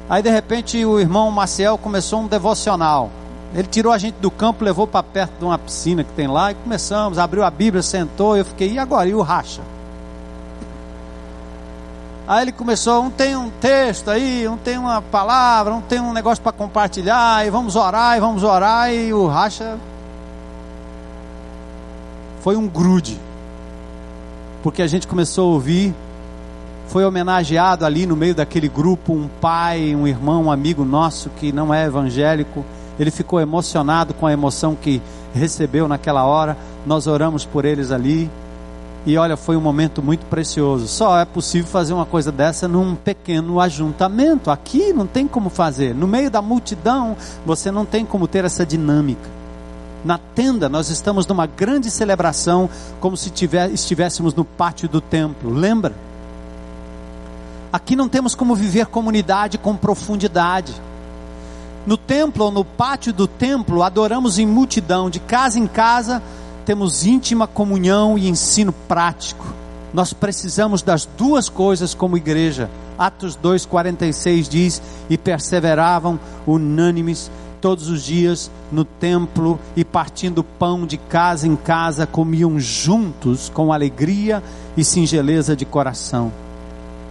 [0.07, 3.09] Aí de repente o irmão Maciel começou um devocional.
[3.55, 6.51] Ele tirou a gente do campo, levou para perto de uma piscina que tem lá
[6.51, 7.17] e começamos.
[7.17, 8.37] Abriu a Bíblia, sentou.
[8.37, 9.09] Eu fiquei, e agora?
[9.09, 9.61] E o racha?
[12.31, 16.13] Aí ele começou, um tem um texto aí, um tem uma palavra, um tem um
[16.13, 19.77] negócio para compartilhar, e vamos orar, e vamos orar, e o racha
[22.39, 23.19] foi um grude.
[24.63, 25.93] Porque a gente começou a ouvir,
[26.87, 31.51] foi homenageado ali no meio daquele grupo um pai, um irmão, um amigo nosso que
[31.51, 32.63] não é evangélico.
[32.97, 35.01] Ele ficou emocionado com a emoção que
[35.33, 36.55] recebeu naquela hora.
[36.85, 38.31] Nós oramos por eles ali.
[39.05, 40.87] E olha, foi um momento muito precioso.
[40.87, 44.51] Só é possível fazer uma coisa dessa num pequeno ajuntamento.
[44.51, 45.95] Aqui não tem como fazer.
[45.95, 49.27] No meio da multidão, você não tem como ter essa dinâmica.
[50.05, 55.51] Na tenda, nós estamos numa grande celebração, como se tiver, estivéssemos no pátio do templo.
[55.51, 55.95] Lembra?
[57.73, 60.73] Aqui não temos como viver comunidade com profundidade.
[61.87, 66.21] No templo ou no pátio do templo, adoramos em multidão, de casa em casa
[66.71, 69.45] temos íntima comunhão e ensino prático.
[69.93, 72.69] Nós precisamos das duas coisas como igreja.
[72.97, 77.29] Atos 2:46 diz: "E perseveravam unânimes
[77.59, 83.73] todos os dias no templo e partindo pão de casa em casa comiam juntos com
[83.73, 84.41] alegria
[84.77, 86.31] e singeleza de coração."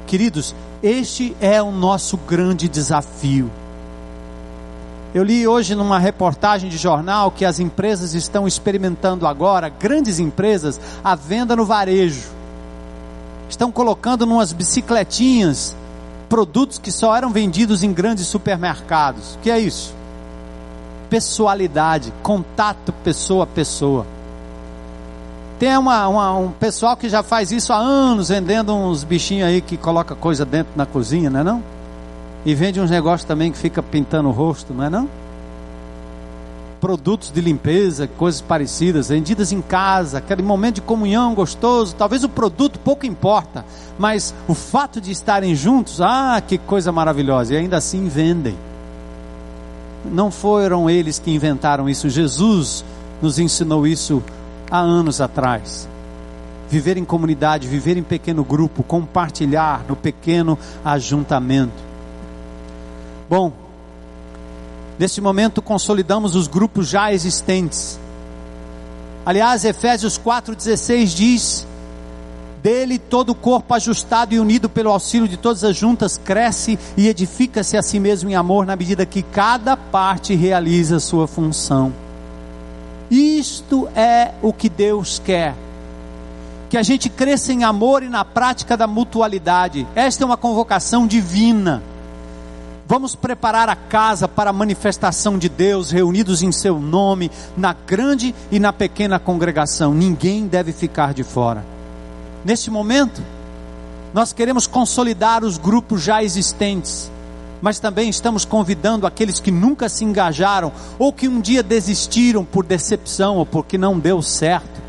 [0.07, 3.51] Queridos, este é o nosso grande desafio.
[5.13, 10.81] Eu li hoje numa reportagem de jornal que as empresas estão experimentando agora, grandes empresas,
[11.03, 12.29] a venda no varejo.
[13.49, 15.75] Estão colocando numas bicicletinhas
[16.29, 19.35] produtos que só eram vendidos em grandes supermercados.
[19.35, 19.93] O que é isso?
[21.11, 24.07] Pessoalidade, contato pessoa a pessoa.
[25.59, 29.61] Tem uma, uma, um pessoal que já faz isso há anos, vendendo uns bichinhos aí
[29.61, 31.80] que coloca coisa dentro na cozinha, não é não?
[32.45, 35.09] E vende uns negócios também que fica pintando o rosto, não é não?
[36.81, 41.95] Produtos de limpeza, coisas parecidas, vendidas em casa, aquele momento de comunhão gostoso.
[41.95, 43.67] Talvez o produto pouco importa,
[43.99, 47.53] mas o fato de estarem juntos, ah, que coisa maravilhosa!
[47.53, 48.57] E ainda assim vendem.
[50.11, 52.83] Não foram eles que inventaram isso, Jesus
[53.21, 54.23] nos ensinou isso
[54.71, 55.87] há anos atrás.
[56.71, 61.90] Viver em comunidade, viver em pequeno grupo, compartilhar no pequeno ajuntamento.
[63.31, 63.53] Bom,
[64.99, 67.97] nesse momento consolidamos os grupos já existentes.
[69.25, 71.67] Aliás, Efésios 4,16 diz:
[72.61, 77.07] Dele todo o corpo ajustado e unido pelo auxílio de todas as juntas cresce e
[77.07, 81.93] edifica-se a si mesmo em amor, na medida que cada parte realiza a sua função.
[83.09, 85.55] Isto é o que Deus quer.
[86.69, 89.87] Que a gente cresça em amor e na prática da mutualidade.
[89.95, 91.81] Esta é uma convocação divina.
[92.91, 98.35] Vamos preparar a casa para a manifestação de Deus, reunidos em seu nome, na grande
[98.51, 99.95] e na pequena congregação.
[99.95, 101.65] Ninguém deve ficar de fora.
[102.45, 103.23] Neste momento,
[104.13, 107.09] nós queremos consolidar os grupos já existentes,
[107.63, 112.67] mas também estamos convidando aqueles que nunca se engajaram ou que um dia desistiram por
[112.67, 114.83] decepção ou porque não deu certo,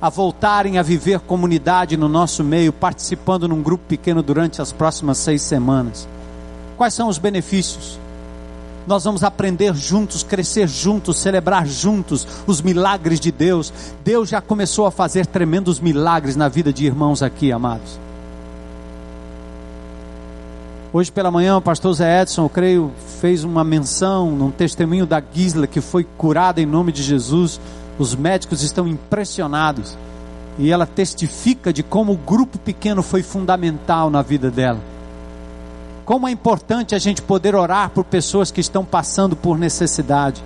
[0.00, 5.18] a voltarem a viver comunidade no nosso meio, participando num grupo pequeno durante as próximas
[5.18, 6.08] seis semanas.
[6.80, 8.00] Quais são os benefícios?
[8.86, 13.70] Nós vamos aprender juntos, crescer juntos, celebrar juntos os milagres de Deus.
[14.02, 18.00] Deus já começou a fazer tremendos milagres na vida de irmãos aqui, amados.
[20.90, 25.22] Hoje pela manhã, o pastor Zé Edson, eu creio, fez uma menção num testemunho da
[25.34, 27.60] Gisla que foi curada em nome de Jesus.
[27.98, 29.98] Os médicos estão impressionados.
[30.58, 34.80] E ela testifica de como o grupo pequeno foi fundamental na vida dela.
[36.04, 40.42] Como é importante a gente poder orar por pessoas que estão passando por necessidade.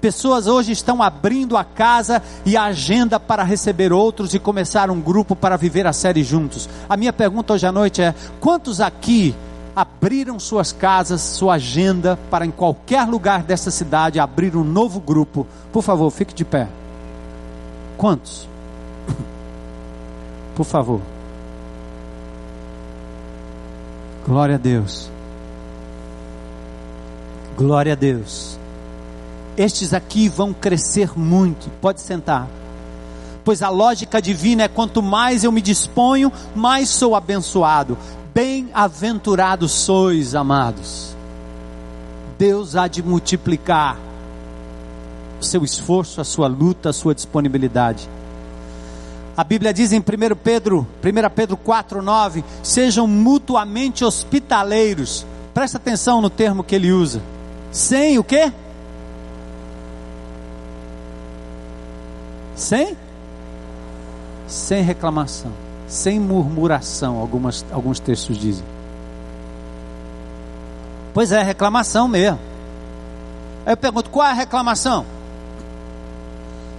[0.00, 5.00] Pessoas hoje estão abrindo a casa e a agenda para receber outros e começar um
[5.00, 6.68] grupo para viver a série juntos.
[6.88, 9.34] A minha pergunta hoje à noite é: quantos aqui
[9.74, 15.46] abriram suas casas, sua agenda para em qualquer lugar dessa cidade abrir um novo grupo?
[15.72, 16.68] Por favor, fique de pé.
[17.96, 18.48] Quantos?
[20.54, 21.00] por favor.
[24.28, 25.10] Glória a Deus.
[27.56, 28.58] Glória a Deus.
[29.56, 31.70] Estes aqui vão crescer muito.
[31.80, 32.46] Pode sentar.
[33.42, 37.96] Pois a lógica divina é quanto mais eu me disponho, mais sou abençoado.
[38.34, 41.16] Bem-aventurados sois, amados.
[42.36, 43.96] Deus há de multiplicar
[45.40, 48.06] o seu esforço, a sua luta, a sua disponibilidade.
[49.38, 50.02] A Bíblia diz em 1
[50.42, 55.24] Pedro, 1 Pedro 4:9, sejam mutuamente hospitaleiros.
[55.54, 57.22] Presta atenção no termo que ele usa.
[57.70, 58.52] Sem o quê?
[62.56, 62.96] Sem?
[64.48, 65.52] Sem reclamação,
[65.86, 68.64] sem murmuração, algumas, alguns textos dizem.
[71.14, 72.40] Pois é, reclamação mesmo.
[73.64, 75.06] Aí eu pergunto, qual é a reclamação?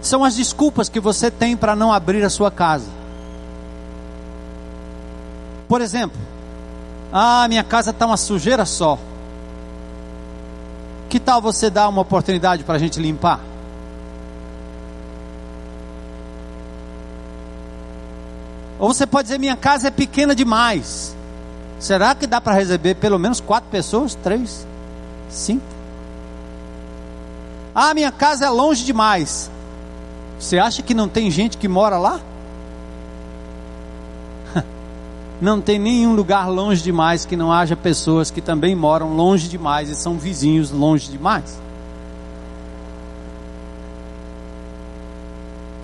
[0.02, 2.88] São as desculpas que você tem para não abrir a sua casa.
[5.68, 6.20] Por exemplo,
[7.12, 8.98] ah, minha casa está uma sujeira só.
[11.10, 13.40] Que tal você dar uma oportunidade para a gente limpar?
[18.80, 21.16] Ou você pode dizer: minha casa é pequena demais.
[21.80, 24.16] Será que dá para receber pelo menos quatro pessoas?
[24.16, 24.66] Três?
[25.30, 25.66] Cinco?
[27.74, 29.50] Ah, minha casa é longe demais.
[30.40, 32.22] Você acha que não tem gente que mora lá?
[35.42, 39.90] Não tem nenhum lugar longe demais que não haja pessoas que também moram longe demais
[39.90, 41.60] e são vizinhos longe demais.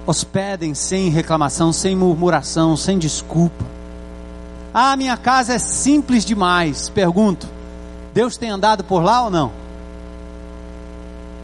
[0.05, 3.65] Hospedem sem reclamação, sem murmuração, sem desculpa.
[4.73, 6.89] Ah, minha casa é simples demais.
[6.89, 7.47] Pergunto:
[8.13, 9.51] Deus tem andado por lá ou não?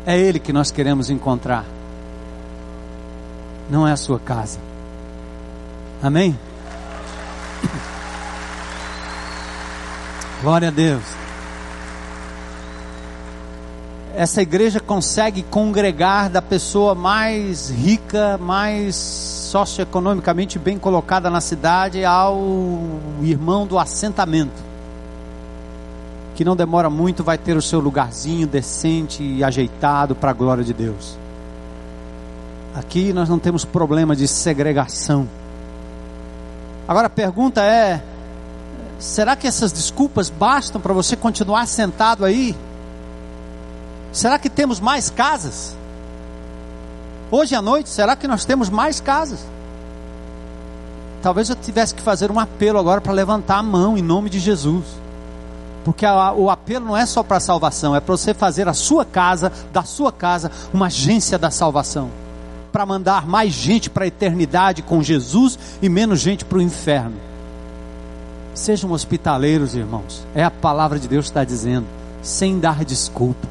[0.05, 1.66] É Ele que nós queremos encontrar
[3.70, 4.59] não é a sua casa.
[6.01, 6.38] Amém?
[10.41, 11.03] Glória a Deus.
[14.16, 22.41] Essa igreja consegue congregar da pessoa mais rica, mais socioeconomicamente bem colocada na cidade ao
[23.22, 24.62] irmão do assentamento.
[26.36, 30.64] Que não demora muito, vai ter o seu lugarzinho decente e ajeitado para a glória
[30.64, 31.20] de Deus.
[32.74, 35.28] Aqui nós não temos problema de segregação.
[36.88, 38.01] Agora a pergunta é:
[38.97, 42.55] será que essas desculpas bastam para você continuar sentado aí?
[44.13, 45.76] Será que temos mais casas?
[47.30, 49.39] Hoje à noite, será que nós temos mais casas?
[51.22, 54.39] Talvez eu tivesse que fazer um apelo agora para levantar a mão em nome de
[54.39, 54.86] Jesus.
[55.84, 59.05] Porque a, o apelo não é só para salvação, é para você fazer a sua
[59.05, 62.09] casa, da sua casa, uma agência da salvação
[62.72, 67.15] para mandar mais gente para a eternidade com Jesus e menos gente para o inferno.
[68.53, 70.26] Sejam hospitaleiros, irmãos.
[70.34, 71.86] É a palavra de Deus que está dizendo,
[72.22, 73.47] sem dar desculpa.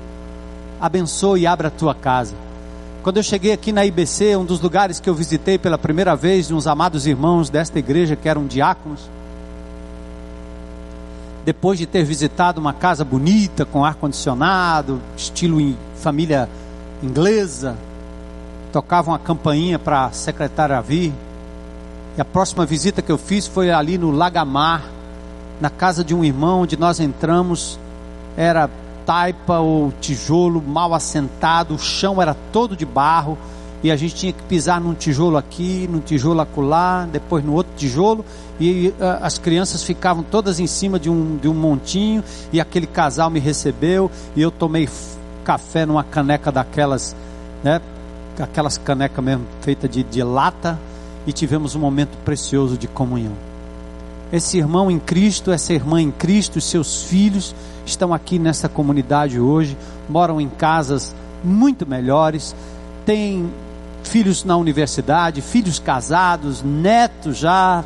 [0.80, 2.34] Abençoe e abra a tua casa.
[3.02, 6.48] Quando eu cheguei aqui na IBC, um dos lugares que eu visitei pela primeira vez,
[6.48, 9.08] de uns amados irmãos desta igreja que eram diáconos,
[11.44, 16.48] depois de ter visitado uma casa bonita, com ar-condicionado, estilo família
[17.02, 17.76] inglesa,
[18.70, 21.12] tocavam a campainha para a secretária vir.
[22.16, 24.84] E a próxima visita que eu fiz foi ali no Lagamar,
[25.60, 27.78] na casa de um irmão, onde nós entramos.
[28.36, 28.70] Era
[29.04, 33.36] taipa ou tijolo mal assentado, o chão era todo de barro.
[33.82, 37.72] E a gente tinha que pisar num tijolo aqui, num tijolo acolá, depois no outro
[37.76, 38.24] tijolo.
[38.60, 42.22] E uh, as crianças ficavam todas em cima de um, de um montinho.
[42.52, 44.10] E aquele casal me recebeu.
[44.36, 44.86] E eu tomei
[45.44, 47.16] café numa caneca daquelas,
[47.64, 47.80] né?
[48.40, 50.78] Aquelas canecas mesmo feitas de, de lata
[51.26, 53.32] e tivemos um momento precioso de comunhão.
[54.32, 59.76] Esse irmão em Cristo, essa irmã em Cristo, seus filhos estão aqui nessa comunidade hoje,
[60.08, 62.54] moram em casas muito melhores,
[63.04, 63.50] têm
[64.04, 67.84] filhos na universidade, filhos casados, netos já,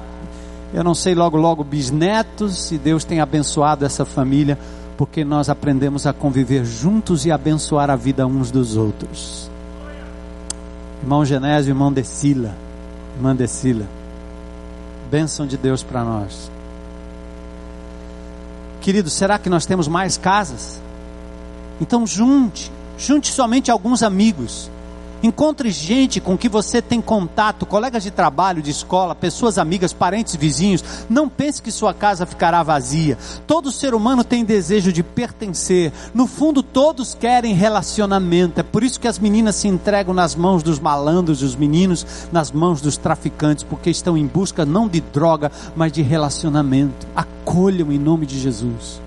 [0.72, 4.58] eu não sei logo logo bisnetos, e Deus tem abençoado essa família,
[4.98, 9.53] porque nós aprendemos a conviver juntos e abençoar a vida uns dos outros
[11.04, 12.56] irmão Genésio, irmão Decila,
[13.14, 13.86] irmã Decila.
[15.10, 16.50] Bênção de Deus para nós.
[18.80, 20.80] Querido, será que nós temos mais casas?
[21.78, 24.70] Então junte, junte somente alguns amigos
[25.24, 30.36] Encontre gente com que você tem contato, colegas de trabalho, de escola, pessoas amigas, parentes,
[30.36, 30.84] vizinhos.
[31.08, 33.16] Não pense que sua casa ficará vazia.
[33.46, 35.90] Todo ser humano tem desejo de pertencer.
[36.12, 38.60] No fundo, todos querem relacionamento.
[38.60, 42.52] É por isso que as meninas se entregam nas mãos dos malandros, os meninos nas
[42.52, 47.06] mãos dos traficantes, porque estão em busca não de droga, mas de relacionamento.
[47.16, 49.00] Acolham em nome de Jesus.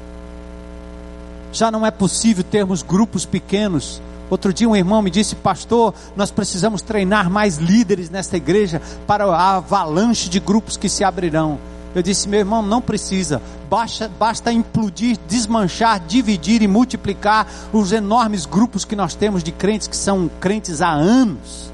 [1.53, 4.01] Já não é possível termos grupos pequenos.
[4.29, 9.25] Outro dia um irmão me disse, pastor, nós precisamos treinar mais líderes nesta igreja para
[9.25, 11.57] a avalanche de grupos que se abrirão.
[11.95, 18.45] Eu disse, meu irmão, não precisa, basta, basta implodir, desmanchar, dividir e multiplicar os enormes
[18.45, 21.71] grupos que nós temos de crentes que são crentes há anos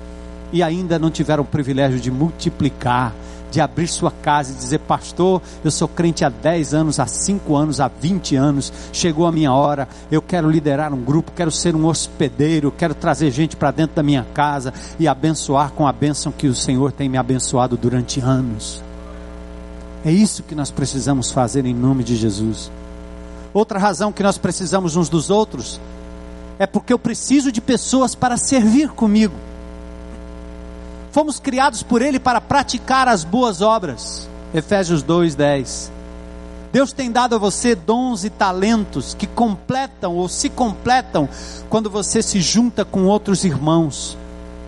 [0.51, 3.13] e ainda não tiveram o privilégio de multiplicar
[3.53, 7.55] de abrir sua casa e dizer: Pastor, eu sou crente há 10 anos, há 5
[7.55, 11.75] anos, há 20 anos, chegou a minha hora, eu quero liderar um grupo, quero ser
[11.75, 16.31] um hospedeiro, quero trazer gente para dentro da minha casa e abençoar com a bênção
[16.31, 18.81] que o Senhor tem me abençoado durante anos.
[20.03, 22.71] É isso que nós precisamos fazer em nome de Jesus.
[23.53, 25.79] Outra razão que nós precisamos uns dos outros
[26.57, 29.35] é porque eu preciso de pessoas para servir comigo.
[31.13, 34.27] Fomos criados por Ele para praticar as boas obras.
[34.51, 35.91] Efésios 2:10.
[36.71, 41.29] Deus tem dado a você dons e talentos que completam ou se completam
[41.69, 44.17] quando você se junta com outros irmãos.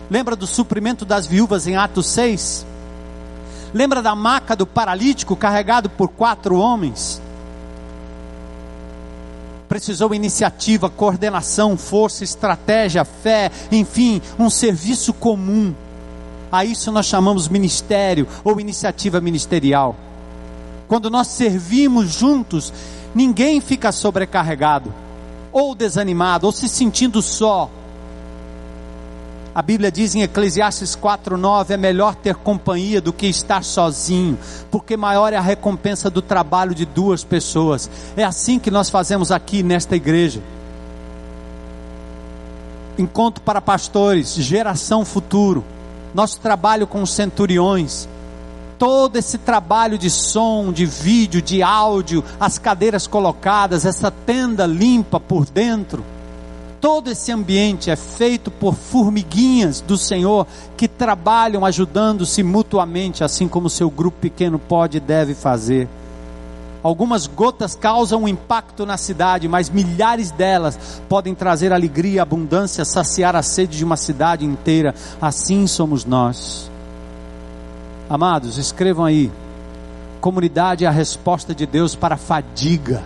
[0.08, 2.64] Lembra do suprimento das viúvas em Atos 6?
[3.74, 7.20] Lembra da maca do paralítico carregado por quatro homens?
[9.68, 15.74] Precisou iniciativa, coordenação, força, estratégia, fé, enfim, um serviço comum
[16.50, 19.96] a isso nós chamamos ministério ou iniciativa ministerial.
[20.88, 22.72] Quando nós servimos juntos,
[23.14, 24.92] ninguém fica sobrecarregado,
[25.52, 27.68] ou desanimado, ou se sentindo só.
[29.54, 34.38] A Bíblia diz em Eclesiastes 4:9 é melhor ter companhia do que estar sozinho,
[34.70, 37.90] porque maior é a recompensa do trabalho de duas pessoas.
[38.16, 40.42] É assim que nós fazemos aqui nesta igreja.
[42.98, 45.64] Encontro para pastores, geração futuro
[46.14, 48.08] nosso trabalho com os centuriões,
[48.78, 55.18] todo esse trabalho de som, de vídeo, de áudio, as cadeiras colocadas, essa tenda limpa
[55.18, 56.04] por dentro,
[56.80, 60.46] todo esse ambiente é feito por formiguinhas do Senhor
[60.76, 65.88] que trabalham ajudando-se mutuamente, assim como seu grupo pequeno pode e deve fazer.
[66.82, 73.34] Algumas gotas causam um impacto na cidade, mas milhares delas podem trazer alegria, abundância, saciar
[73.34, 74.94] a sede de uma cidade inteira.
[75.20, 76.70] Assim somos nós.
[78.08, 79.32] Amados, escrevam aí.
[80.20, 83.02] Comunidade é a resposta de Deus para a fadiga.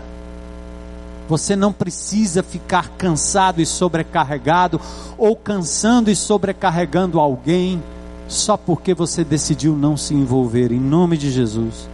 [1.29, 4.81] Você não precisa ficar cansado e sobrecarregado,
[5.17, 7.83] ou cansando e sobrecarregando alguém,
[8.27, 11.89] só porque você decidiu não se envolver, em nome de Jesus.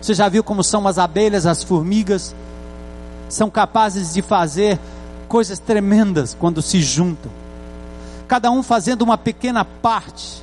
[0.00, 2.34] Você já viu como são as abelhas, as formigas?
[3.28, 4.78] São capazes de fazer
[5.28, 7.30] coisas tremendas quando se juntam.
[8.26, 10.42] Cada um fazendo uma pequena parte.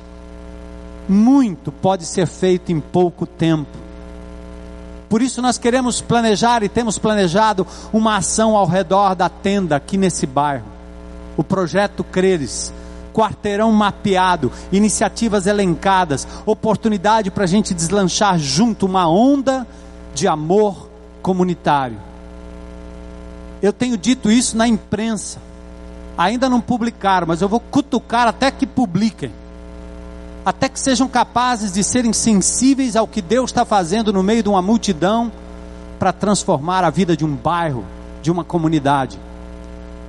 [1.08, 3.88] Muito pode ser feito em pouco tempo.
[5.08, 9.96] Por isso nós queremos planejar e temos planejado uma ação ao redor da tenda aqui
[9.96, 10.66] nesse bairro.
[11.36, 12.72] O projeto Creres
[13.18, 19.66] quarteirão mapeado, iniciativas elencadas, oportunidade para a gente deslanchar junto uma onda
[20.14, 20.88] de amor
[21.20, 21.98] comunitário.
[23.60, 25.40] Eu tenho dito isso na imprensa,
[26.16, 29.32] ainda não publicaram, mas eu vou cutucar até que publiquem,
[30.44, 34.48] até que sejam capazes de serem sensíveis ao que Deus está fazendo no meio de
[34.48, 35.32] uma multidão
[35.98, 37.84] para transformar a vida de um bairro,
[38.22, 39.18] de uma comunidade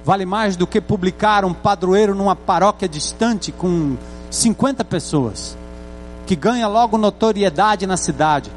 [0.10, 3.95] vale mais do que publicar um padroeiro numa paróquia distante com
[4.32, 5.55] 50 pessoas,
[6.26, 8.51] que ganha logo notoriedade na cidade.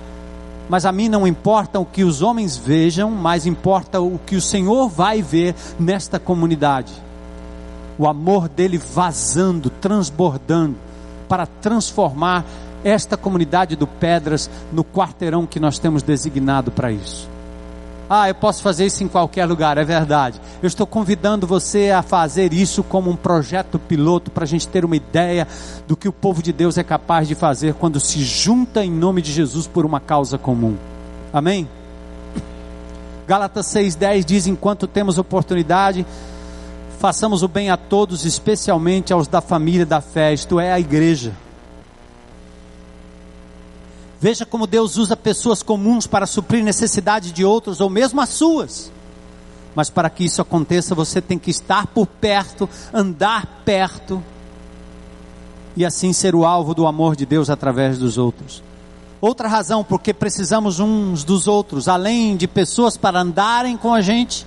[0.66, 4.40] Mas a mim não importa o que os homens vejam, mas importa o que o
[4.40, 6.94] Senhor vai ver nesta comunidade.
[7.98, 10.76] O amor dele vazando, transbordando,
[11.28, 12.46] para transformar
[12.82, 17.31] esta comunidade do Pedras no quarteirão que nós temos designado para isso.
[18.14, 20.38] Ah, eu posso fazer isso em qualquer lugar, é verdade.
[20.62, 24.84] Eu estou convidando você a fazer isso como um projeto piloto para a gente ter
[24.84, 25.48] uma ideia
[25.88, 29.22] do que o povo de Deus é capaz de fazer quando se junta em nome
[29.22, 30.76] de Jesus por uma causa comum.
[31.32, 31.66] Amém?
[33.26, 36.04] Gálatas 6,10 diz: Enquanto temos oportunidade,
[36.98, 41.32] façamos o bem a todos, especialmente aos da família da fé, isto é, a igreja.
[44.22, 48.88] Veja como Deus usa pessoas comuns para suprir necessidades de outros ou mesmo as suas.
[49.74, 54.22] Mas para que isso aconteça, você tem que estar por perto, andar perto
[55.74, 58.62] e assim ser o alvo do amor de Deus através dos outros.
[59.20, 64.46] Outra razão, porque precisamos uns dos outros, além de pessoas para andarem com a gente,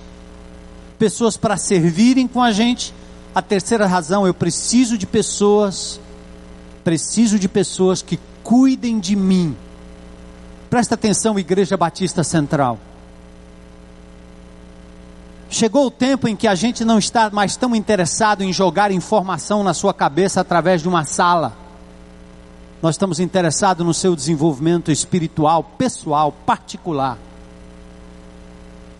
[0.98, 2.94] pessoas para servirem com a gente.
[3.34, 6.00] A terceira razão, eu preciso de pessoas,
[6.82, 9.54] preciso de pessoas que cuidem de mim.
[10.76, 12.78] Presta atenção, Igreja Batista Central.
[15.48, 19.64] Chegou o tempo em que a gente não está mais tão interessado em jogar informação
[19.64, 21.56] na sua cabeça através de uma sala.
[22.82, 27.16] Nós estamos interessados no seu desenvolvimento espiritual, pessoal, particular.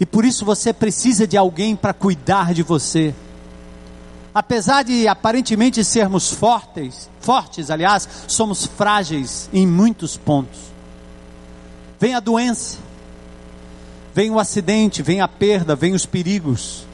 [0.00, 3.14] E por isso você precisa de alguém para cuidar de você.
[4.34, 10.74] Apesar de aparentemente sermos fortes, fortes, aliás, somos frágeis em muitos pontos.
[11.98, 12.78] Vem a doença,
[14.14, 16.86] vem o acidente, vem a perda, vem os perigos,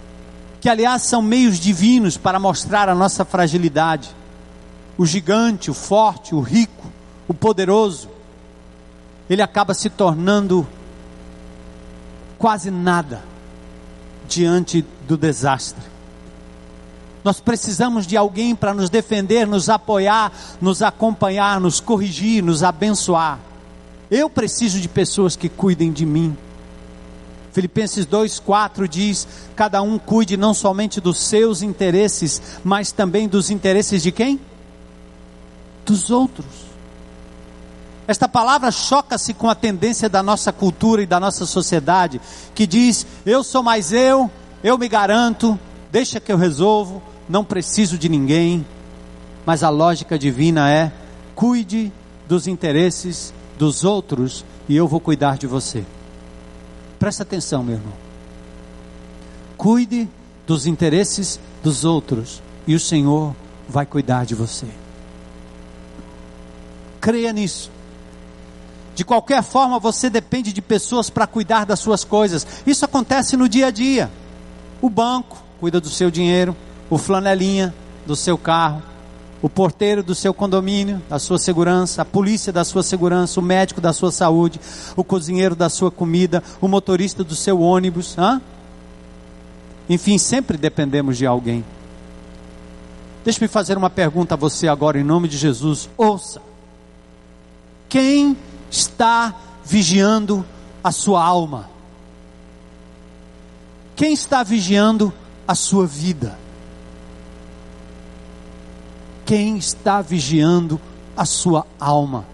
[0.60, 4.14] que aliás são meios divinos para mostrar a nossa fragilidade.
[4.96, 6.90] O gigante, o forte, o rico,
[7.26, 8.08] o poderoso,
[9.28, 10.66] ele acaba se tornando
[12.38, 13.24] quase nada
[14.28, 15.92] diante do desastre.
[17.24, 23.38] Nós precisamos de alguém para nos defender, nos apoiar, nos acompanhar, nos corrigir, nos abençoar.
[24.12, 26.36] Eu preciso de pessoas que cuidem de mim.
[27.50, 34.02] Filipenses 2,4 diz: Cada um cuide não somente dos seus interesses, mas também dos interesses
[34.02, 34.38] de quem?
[35.86, 36.44] Dos outros.
[38.06, 42.20] Esta palavra choca-se com a tendência da nossa cultura e da nossa sociedade,
[42.54, 44.30] que diz: Eu sou mais eu,
[44.62, 45.58] eu me garanto,
[45.90, 48.66] deixa que eu resolvo, não preciso de ninguém.
[49.46, 50.92] Mas a lógica divina é:
[51.34, 51.90] cuide
[52.28, 53.32] dos interesses
[53.62, 55.84] dos outros e eu vou cuidar de você.
[56.98, 57.92] Presta atenção, meu irmão.
[59.56, 60.08] Cuide
[60.44, 63.36] dos interesses dos outros e o Senhor
[63.68, 64.66] vai cuidar de você.
[67.00, 67.70] Creia nisso.
[68.96, 72.44] De qualquer forma, você depende de pessoas para cuidar das suas coisas.
[72.66, 74.10] Isso acontece no dia a dia.
[74.80, 76.56] O banco cuida do seu dinheiro,
[76.90, 77.72] o flanelinha
[78.04, 78.82] do seu carro,
[79.42, 83.80] o porteiro do seu condomínio, da sua segurança, a polícia da sua segurança, o médico
[83.80, 84.60] da sua saúde,
[84.94, 88.16] o cozinheiro da sua comida, o motorista do seu ônibus.
[88.16, 88.40] Hã?
[89.88, 91.64] Enfim, sempre dependemos de alguém.
[93.24, 95.90] Deixe-me fazer uma pergunta a você agora, em nome de Jesus.
[95.96, 96.40] Ouça:
[97.88, 98.36] quem
[98.70, 99.34] está
[99.64, 100.46] vigiando
[100.84, 101.68] a sua alma?
[103.96, 105.12] Quem está vigiando
[105.46, 106.38] a sua vida?
[109.24, 110.80] Quem está vigiando
[111.16, 112.24] a sua alma?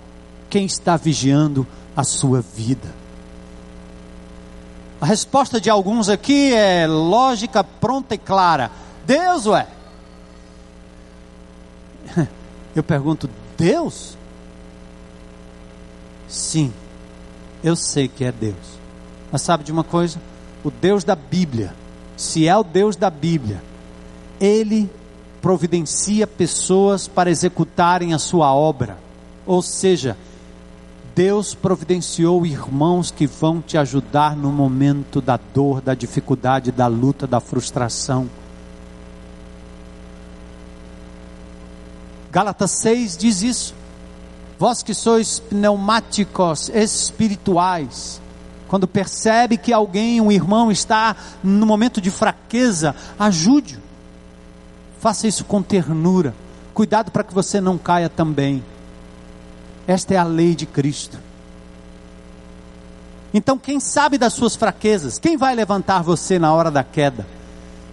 [0.49, 1.67] Quem está vigiando
[1.97, 2.95] a sua vida?
[5.01, 8.71] A resposta de alguns aqui é lógica, pronta e clara.
[9.07, 9.67] Deus, ué.
[12.75, 14.17] Eu pergunto, Deus?
[16.29, 16.73] Sim,
[17.65, 18.79] eu sei que é Deus.
[19.33, 20.21] Mas sabe de uma coisa?
[20.63, 21.75] O Deus da Bíblia,
[22.17, 23.63] se é o Deus da Bíblia,
[24.39, 24.91] Ele
[25.49, 28.99] providencia pessoas para executarem a sua obra.
[29.47, 30.15] Ou seja,
[31.15, 37.27] Deus providenciou irmãos que vão te ajudar no momento da dor, da dificuldade, da luta,
[37.27, 38.29] da frustração.
[42.31, 43.75] Gálatas 6 diz isso.
[44.59, 48.21] Vós que sois pneumáticos espirituais,
[48.69, 53.88] quando percebe que alguém, um irmão, está no momento de fraqueza, ajude-o
[55.01, 56.35] Faça isso com ternura.
[56.75, 58.63] Cuidado para que você não caia também.
[59.87, 61.19] Esta é a lei de Cristo.
[63.33, 65.19] Então, quem sabe das suas fraquezas?
[65.19, 67.27] Quem vai levantar você na hora da queda?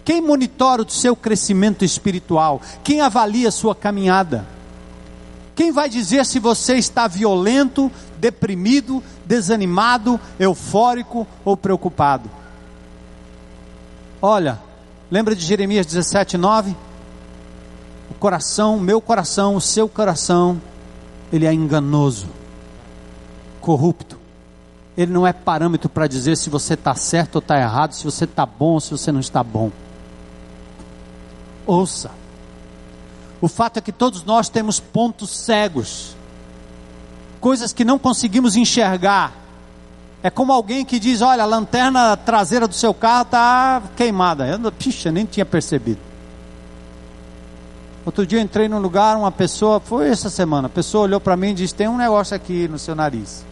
[0.04, 2.62] Quem monitora o seu crescimento espiritual?
[2.84, 4.46] Quem avalia a sua caminhada?
[5.56, 12.30] Quem vai dizer se você está violento, deprimido, desanimado, eufórico ou preocupado?
[14.22, 14.60] Olha,
[15.10, 16.76] lembra de Jeremias 17, 9?
[18.26, 20.60] Coração, meu coração, o seu coração,
[21.32, 22.26] ele é enganoso,
[23.62, 24.18] corrupto.
[24.98, 28.24] Ele não é parâmetro para dizer se você está certo ou está errado, se você
[28.24, 29.72] está bom ou se você não está bom.
[31.68, 32.10] Ouça.
[33.40, 36.16] O fato é que todos nós temos pontos cegos,
[37.40, 39.34] coisas que não conseguimos enxergar.
[40.24, 44.48] É como alguém que diz: Olha, a lanterna traseira do seu carro está queimada.
[44.48, 46.15] Eu, pixa, nem tinha percebido.
[48.06, 51.36] Outro dia eu entrei num lugar, uma pessoa, foi essa semana, a pessoa olhou para
[51.36, 53.44] mim e disse: Tem um negócio aqui no seu nariz.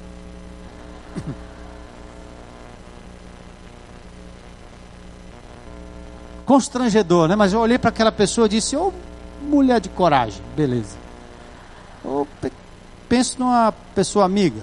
[6.46, 7.36] Constrangedor, né?
[7.36, 8.94] Mas eu olhei para aquela pessoa e disse: Ô oh,
[9.44, 10.98] mulher de coragem, beleza.
[13.10, 14.62] penso numa pessoa amiga.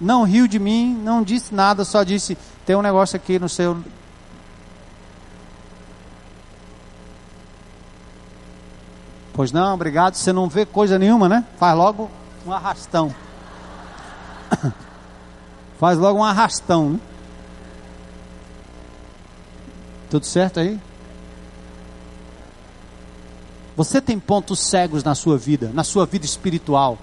[0.00, 2.36] Não riu de mim, não disse nada, só disse:
[2.68, 3.78] tem um negócio aqui no seu.
[9.38, 10.16] Pois não, obrigado.
[10.16, 11.44] Você não vê coisa nenhuma, né?
[11.60, 12.10] Faz logo
[12.44, 13.14] um arrastão.
[15.78, 16.90] Faz logo um arrastão.
[16.90, 17.00] Né?
[20.10, 20.76] Tudo certo aí?
[23.76, 26.98] Você tem pontos cegos na sua vida, na sua vida espiritual.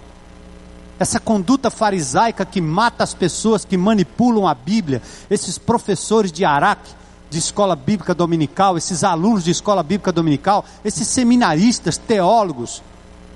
[0.99, 6.93] Essa conduta farisaica que mata as pessoas, que manipulam a Bíblia, esses professores de Araque,
[7.29, 12.81] de escola bíblica dominical, esses alunos de escola bíblica dominical, esses seminaristas, teólogos,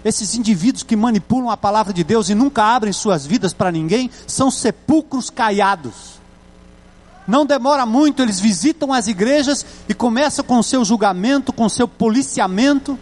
[0.03, 4.09] esses indivíduos que manipulam a palavra de Deus e nunca abrem suas vidas para ninguém,
[4.25, 6.19] são sepulcros caiados.
[7.27, 11.69] Não demora muito, eles visitam as igrejas e começam com o seu julgamento, com o
[11.69, 12.97] seu policiamento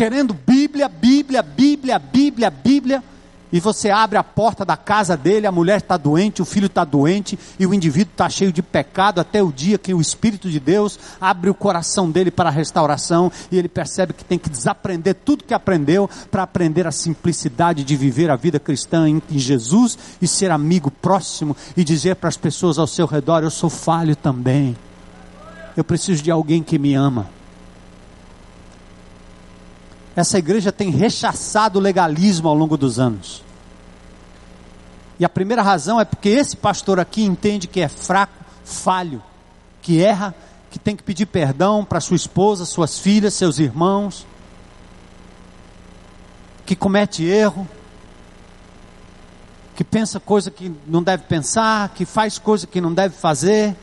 [0.00, 3.04] querendo Bíblia, Bíblia, Bíblia, Bíblia, Bíblia,
[3.52, 6.84] e você abre a porta da casa dele, a mulher está doente, o filho está
[6.84, 10.60] doente, e o indivíduo está cheio de pecado, até o dia que o Espírito de
[10.60, 15.14] Deus abre o coração dele para a restauração, e ele percebe que tem que desaprender
[15.14, 19.98] tudo que aprendeu, para aprender a simplicidade de viver a vida cristã em, em Jesus,
[20.20, 24.14] e ser amigo próximo, e dizer para as pessoas ao seu redor: Eu sou falho
[24.14, 24.76] também,
[25.76, 27.39] eu preciso de alguém que me ama.
[30.20, 33.42] Essa igreja tem rechaçado o legalismo ao longo dos anos.
[35.18, 39.22] E a primeira razão é porque esse pastor aqui entende que é fraco, falho,
[39.80, 40.34] que erra,
[40.70, 44.26] que tem que pedir perdão para sua esposa, suas filhas, seus irmãos,
[46.66, 47.66] que comete erro,
[49.74, 53.74] que pensa coisa que não deve pensar, que faz coisa que não deve fazer.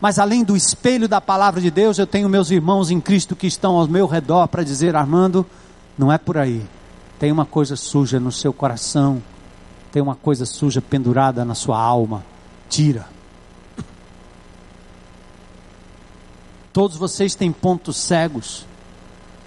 [0.00, 3.48] Mas além do espelho da palavra de Deus, eu tenho meus irmãos em Cristo que
[3.48, 5.44] estão ao meu redor para dizer: Armando,
[5.96, 6.64] não é por aí.
[7.18, 9.22] Tem uma coisa suja no seu coração,
[9.92, 12.24] tem uma coisa suja pendurada na sua alma.
[12.68, 13.06] Tira.
[16.72, 18.66] Todos vocês têm pontos cegos,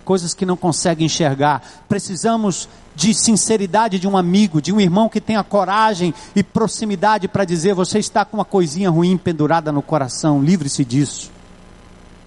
[0.06, 1.62] coisas que não conseguem enxergar.
[1.90, 7.44] Precisamos de sinceridade de um amigo, de um irmão que tenha coragem e proximidade para
[7.44, 11.37] dizer: você está com uma coisinha ruim pendurada no coração, livre-se disso.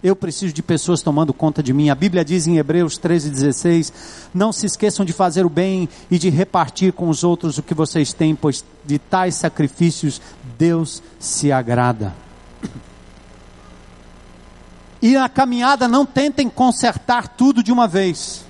[0.03, 1.91] Eu preciso de pessoas tomando conta de mim.
[1.91, 3.93] A Bíblia diz em Hebreus 13,16:
[4.33, 7.75] Não se esqueçam de fazer o bem e de repartir com os outros o que
[7.75, 10.21] vocês têm, pois de tais sacrifícios
[10.59, 12.15] Deus se agrada.
[15.03, 18.45] E na caminhada não tentem consertar tudo de uma vez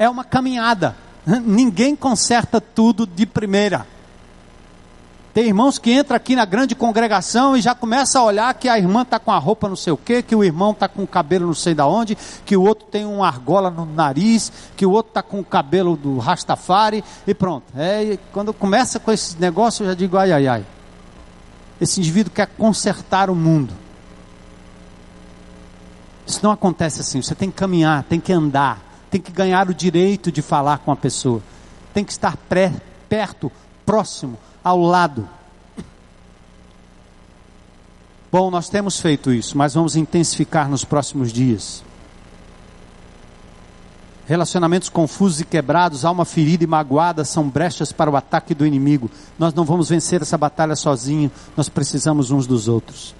[0.00, 0.96] é uma caminhada.
[1.44, 3.86] Ninguém conserta tudo de primeira.
[5.32, 8.76] Tem irmãos que entram aqui na grande congregação e já começa a olhar que a
[8.76, 11.06] irmã está com a roupa não sei o quê, que o irmão está com o
[11.06, 14.90] cabelo não sei da onde, que o outro tem uma argola no nariz, que o
[14.90, 17.64] outro está com o cabelo do Rastafari e pronto.
[17.76, 20.66] É, quando começa com esse negócio eu já digo ai ai ai.
[21.80, 23.72] Esse indivíduo quer consertar o mundo.
[26.26, 27.22] Isso não acontece assim.
[27.22, 30.92] Você tem que caminhar, tem que andar tem que ganhar o direito de falar com
[30.92, 31.42] a pessoa,
[31.92, 32.72] tem que estar pré,
[33.08, 33.50] perto,
[33.84, 35.28] próximo, ao lado.
[38.32, 41.82] Bom, nós temos feito isso, mas vamos intensificar nos próximos dias.
[44.24, 49.10] Relacionamentos confusos e quebrados, alma ferida e magoada são brechas para o ataque do inimigo.
[49.36, 53.12] Nós não vamos vencer essa batalha sozinho, nós precisamos uns dos outros.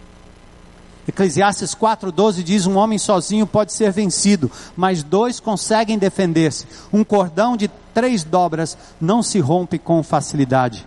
[1.09, 6.65] Eclesiastes 4,12 diz: Um homem sozinho pode ser vencido, mas dois conseguem defender-se.
[6.93, 10.87] Um cordão de três dobras não se rompe com facilidade.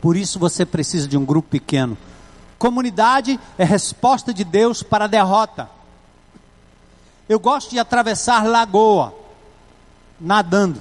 [0.00, 1.96] Por isso você precisa de um grupo pequeno.
[2.58, 5.68] Comunidade é resposta de Deus para a derrota.
[7.28, 9.14] Eu gosto de atravessar lagoa,
[10.20, 10.80] nadando.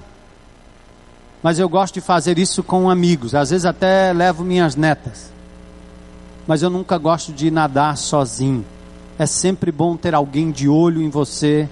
[1.44, 3.36] Mas eu gosto de fazer isso com amigos.
[3.36, 5.38] Às vezes até levo minhas netas
[6.48, 8.66] mas eu nunca gosto de nadar sozinho.
[9.20, 11.68] É sempre bom ter alguém de olho em você,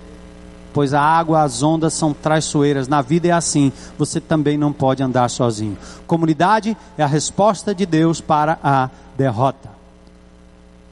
[0.75, 2.87] pois a água, as ondas são traiçoeiras.
[2.89, 5.77] Na vida é assim, você também não pode andar sozinho.
[6.05, 9.69] Comunidade é a resposta de Deus para a derrota.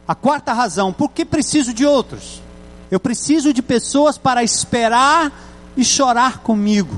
[0.08, 2.42] A quarta razão, por que preciso de outros?
[2.90, 5.32] Eu preciso de pessoas para esperar
[5.76, 6.98] e chorar comigo.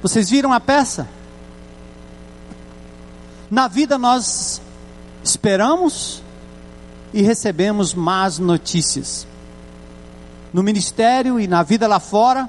[0.00, 1.06] Vocês viram a peça?
[3.50, 4.62] Na vida nós
[5.22, 6.22] Esperamos
[7.12, 9.26] e recebemos más notícias.
[10.52, 12.48] No ministério e na vida lá fora,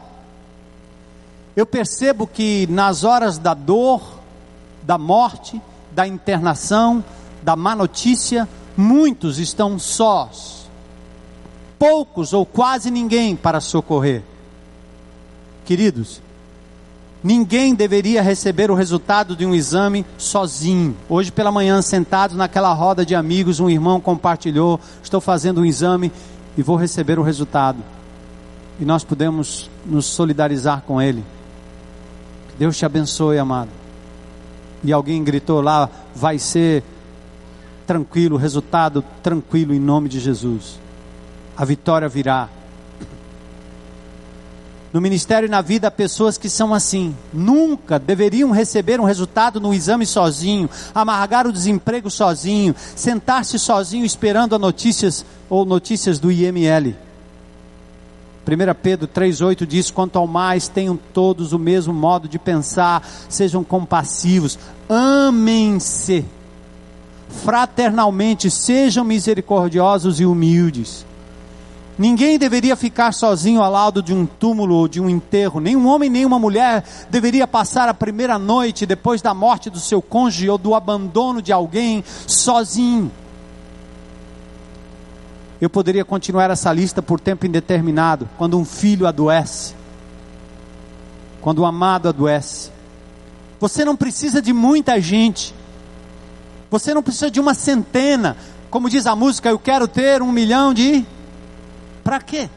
[1.56, 4.20] eu percebo que nas horas da dor,
[4.82, 7.04] da morte, da internação,
[7.44, 10.70] da má notícia, muitos estão sós.
[11.78, 14.24] Poucos ou quase ninguém para socorrer.
[15.66, 16.22] Queridos,
[17.24, 20.98] Ninguém deveria receber o resultado de um exame sozinho.
[21.08, 26.12] Hoje pela manhã, sentado naquela roda de amigos, um irmão compartilhou: Estou fazendo um exame
[26.58, 27.80] e vou receber o resultado.
[28.80, 31.24] E nós podemos nos solidarizar com ele.
[32.58, 33.70] Deus te abençoe, amado.
[34.84, 36.84] E alguém gritou lá: Vai ser
[37.86, 40.80] tranquilo, resultado tranquilo em nome de Jesus.
[41.56, 42.50] A vitória virá.
[44.94, 47.16] No ministério e na vida, há pessoas que são assim.
[47.32, 54.54] Nunca deveriam receber um resultado no exame sozinho, amargar o desemprego sozinho, sentar-se sozinho esperando
[54.54, 56.96] a notícias ou notícias do IML.
[58.46, 63.64] 1 Pedro 3,8 diz: Quanto ao mais, tenham todos o mesmo modo de pensar, sejam
[63.64, 66.26] compassivos, amem-se
[67.46, 71.06] fraternalmente, sejam misericordiosos e humildes.
[71.98, 75.60] Ninguém deveria ficar sozinho ao lado de um túmulo ou de um enterro.
[75.60, 80.50] Nenhum homem, nenhuma mulher deveria passar a primeira noite depois da morte do seu cônjuge
[80.50, 83.12] ou do abandono de alguém sozinho.
[85.60, 88.28] Eu poderia continuar essa lista por tempo indeterminado.
[88.36, 89.76] Quando um filho adoece,
[91.40, 92.72] quando o um amado adoece,
[93.60, 95.54] você não precisa de muita gente.
[96.72, 98.36] Você não precisa de uma centena.
[98.72, 101.06] Como diz a música, eu quero ter um milhão de
[102.12, 102.50] para quê?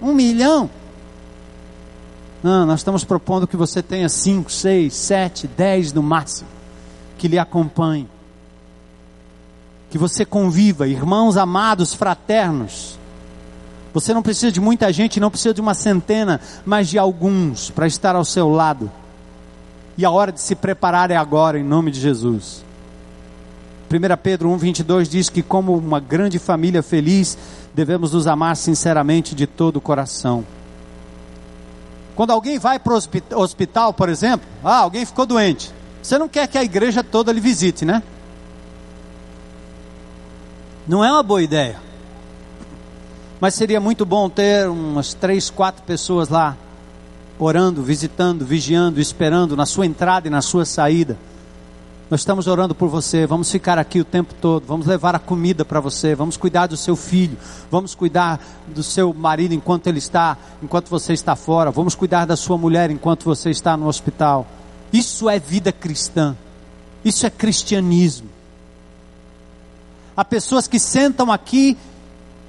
[0.00, 0.70] Um milhão?
[2.42, 6.48] Não, nós estamos propondo que você tenha cinco, seis, sete, dez no máximo,
[7.18, 8.08] que lhe acompanhe.
[9.90, 12.98] Que você conviva, irmãos amados, fraternos.
[13.92, 17.86] Você não precisa de muita gente, não precisa de uma centena, mas de alguns para
[17.86, 18.90] estar ao seu lado.
[19.98, 22.64] E a hora de se preparar é agora, em nome de Jesus.
[23.88, 27.38] 1 Pedro 1,22 diz que, como uma grande família feliz,
[27.72, 30.44] devemos nos amar sinceramente de todo o coração.
[32.16, 35.72] Quando alguém vai para o hospital, por exemplo, ah, alguém ficou doente,
[36.02, 38.02] você não quer que a igreja toda lhe visite, né?
[40.86, 41.76] Não é uma boa ideia.
[43.40, 46.56] Mas seria muito bom ter umas três, quatro pessoas lá,
[47.38, 51.16] orando, visitando, vigiando, esperando na sua entrada e na sua saída
[52.08, 55.64] nós estamos orando por você, vamos ficar aqui o tempo todo, vamos levar a comida
[55.64, 57.36] para você, vamos cuidar do seu filho,
[57.68, 62.36] vamos cuidar do seu marido enquanto ele está, enquanto você está fora, vamos cuidar da
[62.36, 64.46] sua mulher enquanto você está no hospital.
[64.92, 66.36] Isso é vida cristã.
[67.04, 68.28] Isso é cristianismo.
[70.16, 71.76] Há pessoas que sentam aqui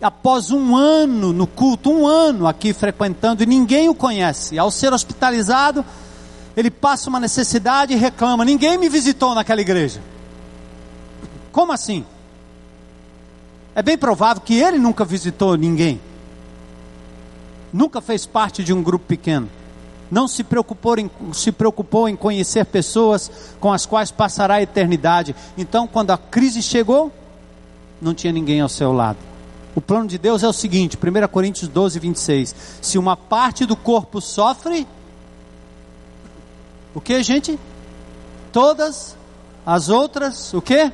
[0.02, 4.58] após um ano no culto, um ano aqui frequentando e ninguém o conhece.
[4.58, 5.84] Ao ser hospitalizado,
[6.58, 10.02] ele passa uma necessidade e reclama: ninguém me visitou naquela igreja.
[11.52, 12.04] Como assim?
[13.76, 16.02] É bem provável que ele nunca visitou ninguém,
[17.72, 19.48] nunca fez parte de um grupo pequeno,
[20.10, 23.30] não se preocupou em, se preocupou em conhecer pessoas
[23.60, 25.36] com as quais passará a eternidade.
[25.56, 27.12] Então, quando a crise chegou,
[28.02, 29.20] não tinha ninguém ao seu lado.
[29.76, 32.56] O plano de Deus é o seguinte: 1 Coríntios 12, 26.
[32.82, 34.88] Se uma parte do corpo sofre,
[36.98, 37.60] o que, gente?
[38.52, 39.16] Todas
[39.64, 40.92] as outras, o que?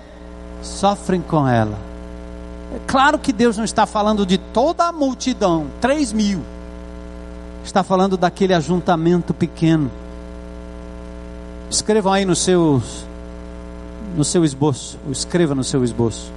[0.61, 1.79] Sofrem com ela.
[2.75, 6.41] É claro que Deus não está falando de toda a multidão, 3 mil.
[7.63, 9.89] Está falando daquele ajuntamento pequeno.
[11.71, 12.83] Escrevam aí no seu,
[14.13, 16.33] no seu esboço, escreva no seu esboço.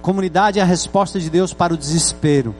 [0.00, 2.54] Comunidade é a resposta de Deus para o desespero.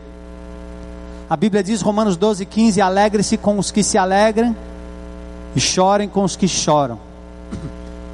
[1.31, 4.55] A Bíblia diz, Romanos 12, 15: alegre-se com os que se alegram
[5.55, 6.98] e chorem com os que choram.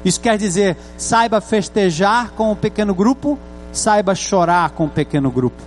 [0.03, 3.37] Isso quer dizer, saiba festejar com o pequeno grupo,
[3.71, 5.61] saiba chorar com o pequeno grupo.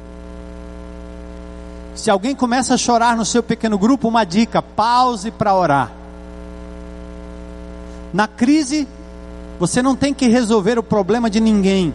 [1.95, 5.93] Se alguém começa a chorar no seu pequeno grupo, uma dica: pause para orar.
[8.13, 8.89] Na crise,
[9.59, 11.93] você não tem que resolver o problema de ninguém,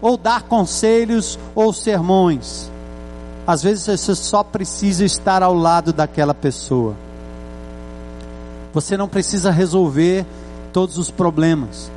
[0.00, 2.70] ou dar conselhos ou sermões.
[3.46, 6.94] Às vezes você só precisa estar ao lado daquela pessoa.
[8.74, 10.26] Você não precisa resolver
[10.72, 11.90] todos os problemas.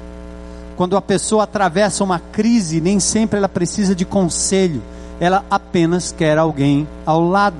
[0.76, 4.84] Quando a pessoa atravessa uma crise, nem sempre ela precisa de conselho,
[5.20, 7.58] ela apenas quer alguém ao lado.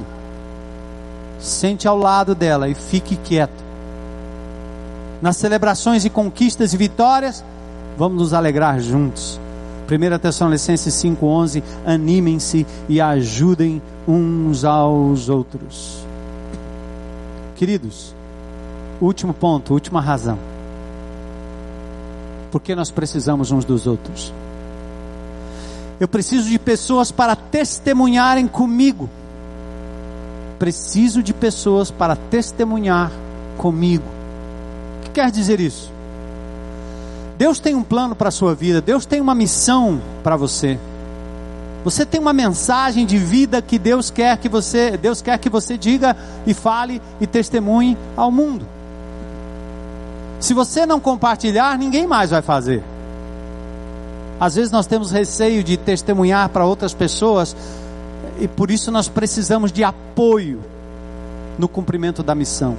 [1.40, 3.66] Sente ao lado dela e fique quieto.
[5.20, 7.44] Nas celebrações e conquistas e vitórias,
[7.98, 9.40] vamos nos alegrar juntos.
[9.90, 16.06] 1 Tessalonicenses 5,11: Animem-se e ajudem uns aos outros.
[17.56, 18.16] Queridos,
[19.00, 20.40] Último ponto, última razão.
[22.52, 24.34] Porque nós precisamos uns dos outros.
[26.00, 29.10] Eu preciso de pessoas para testemunharem comigo.
[30.60, 33.12] Preciso de pessoas para testemunhar
[33.58, 34.06] comigo.
[35.00, 35.92] O que quer dizer isso?
[37.38, 40.80] Deus tem um plano para a sua vida, Deus tem uma missão para você.
[41.84, 45.78] Você tem uma mensagem de vida que Deus quer que você, Deus quer que você
[45.78, 48.68] diga e fale e testemunhe ao mundo.
[50.40, 52.84] Se você não compartilhar, ninguém mais vai fazer.
[54.40, 57.56] Às vezes nós temos receio de testemunhar para outras pessoas
[58.40, 60.62] e por isso nós precisamos de apoio
[61.58, 62.78] no cumprimento da missão.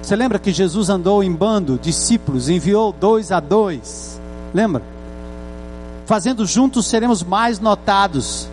[0.00, 4.20] Você lembra que Jesus andou em bando, discípulos, enviou dois a dois?
[4.52, 4.82] Lembra?
[6.06, 8.48] Fazendo juntos seremos mais notados.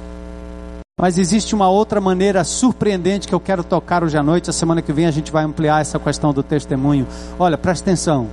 [0.99, 4.49] Mas existe uma outra maneira surpreendente que eu quero tocar hoje à noite.
[4.49, 7.07] A semana que vem a gente vai ampliar essa questão do testemunho.
[7.39, 8.27] Olha, presta atenção.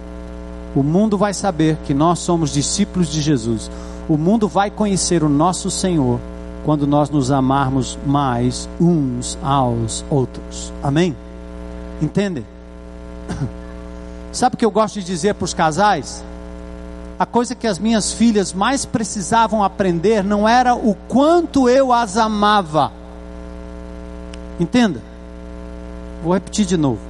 [0.75, 3.71] O mundo vai saber que nós somos discípulos de Jesus.
[4.09, 6.21] O mundo vai conhecer o nosso Senhor
[6.65, 10.73] quando nós nos amarmos mais uns aos outros.
[10.83, 11.17] Amém?
[12.03, 12.45] Entendem?
[14.33, 16.23] Sabe o que eu gosto de dizer para os casais?
[17.19, 22.17] A coisa que as minhas filhas mais precisavam aprender não era o quanto eu as
[22.17, 22.93] amava.
[24.61, 25.03] Entenda?
[26.23, 27.01] Vou repetir de novo.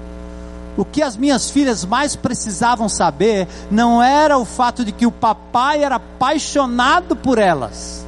[0.78, 5.12] O que as minhas filhas mais precisavam saber não era o fato de que o
[5.12, 8.06] papai era apaixonado por elas.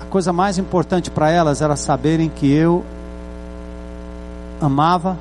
[0.00, 2.84] A coisa mais importante para elas era saberem que eu
[4.60, 5.18] amava,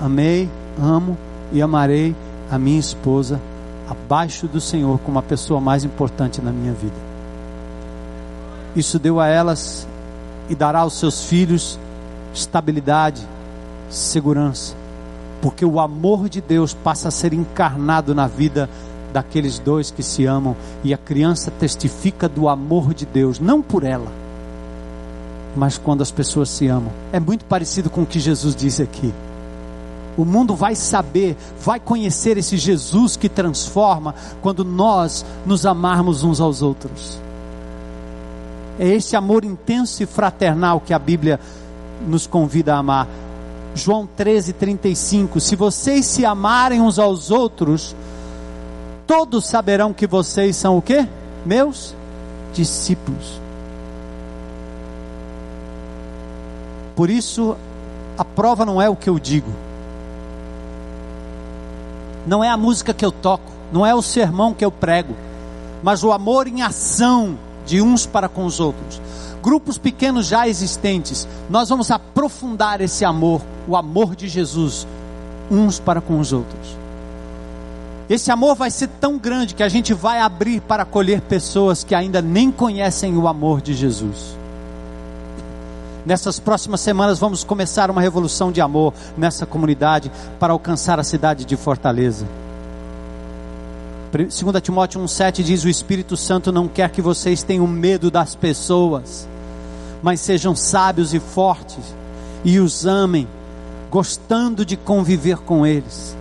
[0.00, 0.48] amei,
[0.80, 1.16] amo
[1.52, 2.16] e amarei
[2.50, 3.40] a minha esposa
[3.88, 6.96] abaixo do Senhor como a pessoa mais importante na minha vida.
[8.74, 9.86] Isso deu a elas
[10.48, 11.78] e dará aos seus filhos
[12.32, 13.22] estabilidade,
[13.88, 14.74] segurança,
[15.40, 18.68] porque o amor de Deus passa a ser encarnado na vida
[19.12, 23.84] daqueles dois que se amam e a criança testifica do amor de Deus, não por
[23.84, 24.24] ela
[25.56, 26.92] mas quando as pessoas se amam.
[27.12, 29.12] É muito parecido com o que Jesus disse aqui.
[30.16, 36.40] O mundo vai saber, vai conhecer esse Jesus que transforma quando nós nos amarmos uns
[36.40, 37.18] aos outros.
[38.78, 41.38] É esse amor intenso e fraternal que a Bíblia
[42.06, 43.08] nos convida a amar.
[43.74, 47.94] João 13:35 Se vocês se amarem uns aos outros,
[49.06, 51.06] todos saberão que vocês são o quê?
[51.44, 51.94] Meus
[52.52, 53.40] discípulos.
[56.94, 57.56] Por isso,
[58.16, 59.50] a prova não é o que eu digo,
[62.26, 65.14] não é a música que eu toco, não é o sermão que eu prego,
[65.82, 69.00] mas o amor em ação de uns para com os outros.
[69.42, 74.86] Grupos pequenos já existentes, nós vamos aprofundar esse amor, o amor de Jesus,
[75.50, 76.76] uns para com os outros.
[78.08, 81.94] Esse amor vai ser tão grande que a gente vai abrir para acolher pessoas que
[81.94, 84.36] ainda nem conhecem o amor de Jesus.
[86.04, 91.46] Nessas próximas semanas vamos começar uma revolução de amor nessa comunidade para alcançar a cidade
[91.46, 92.26] de Fortaleza.
[94.12, 99.26] 2 Timóteo 1,7 diz: O Espírito Santo não quer que vocês tenham medo das pessoas,
[100.02, 101.94] mas sejam sábios e fortes
[102.44, 103.26] e os amem,
[103.90, 106.14] gostando de conviver com eles.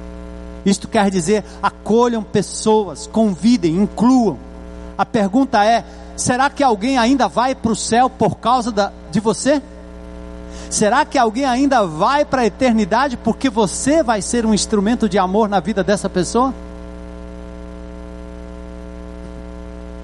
[0.65, 4.39] Isto quer dizer, acolham pessoas, convidem, incluam.
[4.97, 5.83] A pergunta é:
[6.15, 9.61] será que alguém ainda vai para o céu por causa da, de você?
[10.69, 15.17] Será que alguém ainda vai para a eternidade porque você vai ser um instrumento de
[15.17, 16.53] amor na vida dessa pessoa?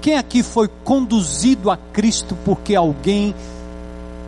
[0.00, 3.34] Quem aqui foi conduzido a Cristo porque alguém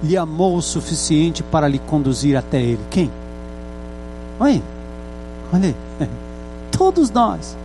[0.03, 2.81] lhe amou o suficiente para lhe conduzir até Ele?
[2.91, 3.11] Quem?
[4.39, 4.63] Aí,
[5.53, 6.09] olha aí.
[6.77, 7.57] Todos nós.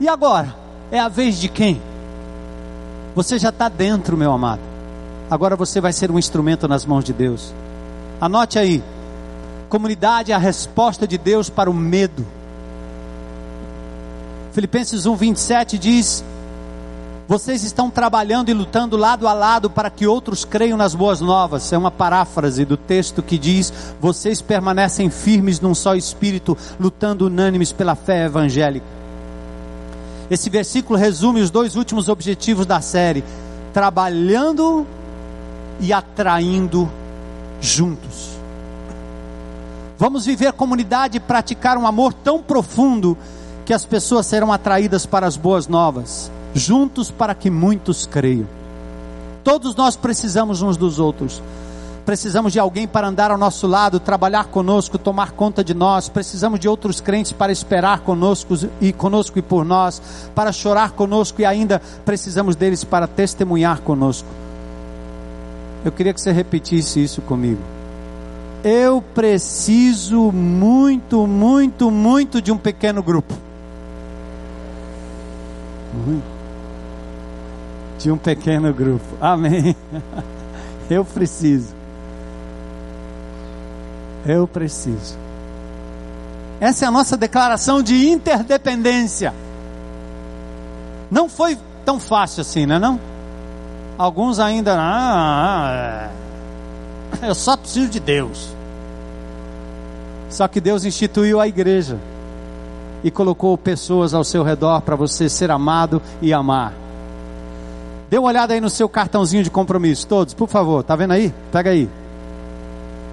[0.00, 0.54] E agora?
[0.90, 1.80] É a vez de quem?
[3.14, 4.67] Você já está dentro, meu amado.
[5.30, 7.52] Agora você vai ser um instrumento nas mãos de Deus.
[8.20, 8.82] Anote aí.
[9.68, 12.26] Comunidade é a resposta de Deus para o medo.
[14.52, 16.24] Filipenses 1:27 diz:
[17.28, 21.70] Vocês estão trabalhando e lutando lado a lado para que outros creiam nas boas novas.
[21.72, 23.70] É uma paráfrase do texto que diz:
[24.00, 28.86] Vocês permanecem firmes num só espírito, lutando unânimes pela fé evangélica.
[30.30, 33.22] Esse versículo resume os dois últimos objetivos da série:
[33.74, 34.86] trabalhando
[35.80, 36.90] e atraindo
[37.60, 38.38] juntos.
[39.98, 43.18] Vamos viver comunidade e praticar um amor tão profundo
[43.64, 48.46] que as pessoas serão atraídas para as boas novas, juntos para que muitos creiam.
[49.42, 51.42] Todos nós precisamos uns dos outros.
[52.06, 56.08] Precisamos de alguém para andar ao nosso lado, trabalhar conosco, tomar conta de nós.
[56.08, 60.00] Precisamos de outros crentes para esperar conosco e conosco e por nós,
[60.34, 64.28] para chorar conosco e ainda precisamos deles para testemunhar conosco.
[65.84, 67.60] Eu queria que você repetisse isso comigo.
[68.64, 73.34] Eu preciso muito, muito, muito de um pequeno grupo.
[77.98, 79.04] De um pequeno grupo.
[79.20, 79.76] Amém.
[80.90, 81.74] Eu preciso.
[84.26, 85.16] Eu preciso.
[86.60, 89.34] Essa é a nossa declaração de interdependência.
[91.10, 93.00] Não foi tão fácil assim, não é não?
[93.98, 96.08] Alguns ainda, ah,
[97.20, 98.54] ah, eu só preciso de Deus.
[100.30, 101.98] Só que Deus instituiu a igreja
[103.02, 106.72] e colocou pessoas ao seu redor para você ser amado e amar.
[108.08, 110.84] Dê uma olhada aí no seu cartãozinho de compromisso, todos, por favor.
[110.84, 111.34] Tá vendo aí?
[111.50, 111.90] Pega aí.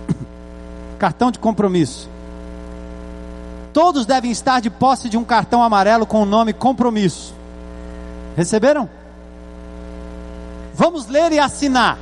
[0.99, 2.07] Cartão de compromisso.
[3.73, 7.33] Todos devem estar de posse de um cartão amarelo com o nome compromisso.
[8.37, 8.87] Receberam?
[10.77, 11.97] Vamos ler e assinar.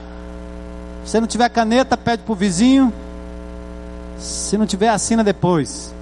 [1.05, 2.91] Se não tiver caneta, pede para o vizinho.
[4.17, 5.93] Se não tiver, assina depois.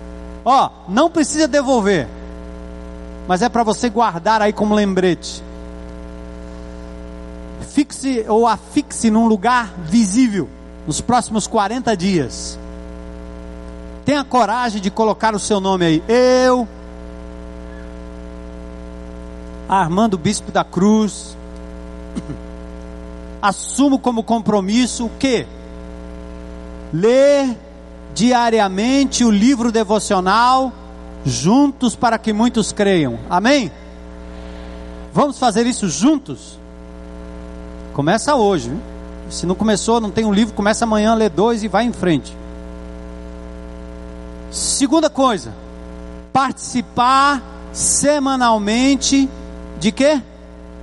[0.46, 2.08] Ó, não precisa devolver.
[3.28, 5.44] Mas é para você guardar aí como lembrete.
[7.72, 10.48] Fixe ou afixe num lugar visível
[10.88, 12.58] nos próximos 40 dias.
[14.06, 16.04] Tenha coragem de colocar o seu nome aí.
[16.08, 16.66] Eu,
[19.68, 21.38] Armando Bispo da Cruz,
[23.42, 25.46] assumo como compromisso o que?
[26.94, 27.58] Ler
[28.14, 30.72] diariamente o livro devocional
[31.26, 33.20] juntos para que muitos creiam.
[33.30, 33.72] Amém?
[35.14, 36.60] Vamos fazer isso juntos?
[37.94, 38.70] Começa hoje.
[38.70, 38.82] Hein?
[39.30, 42.36] Se não começou, não tem um livro, começa amanhã, lê dois e vai em frente.
[44.52, 45.54] Segunda coisa,
[46.34, 49.30] participar semanalmente
[49.80, 50.22] de quê?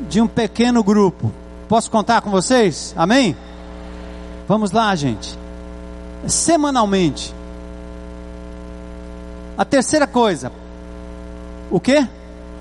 [0.08, 1.30] De um pequeno grupo.
[1.68, 2.94] Posso contar com vocês?
[2.96, 3.36] Amém?
[4.48, 5.38] Vamos lá, gente.
[6.26, 7.34] Semanalmente.
[9.56, 10.50] A terceira coisa,
[11.70, 12.08] o que?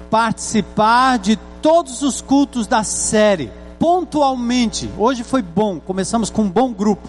[0.10, 3.50] Participar de todos os cultos da série,
[3.80, 4.90] pontualmente.
[4.98, 7.08] Hoje foi bom, começamos com um bom grupo.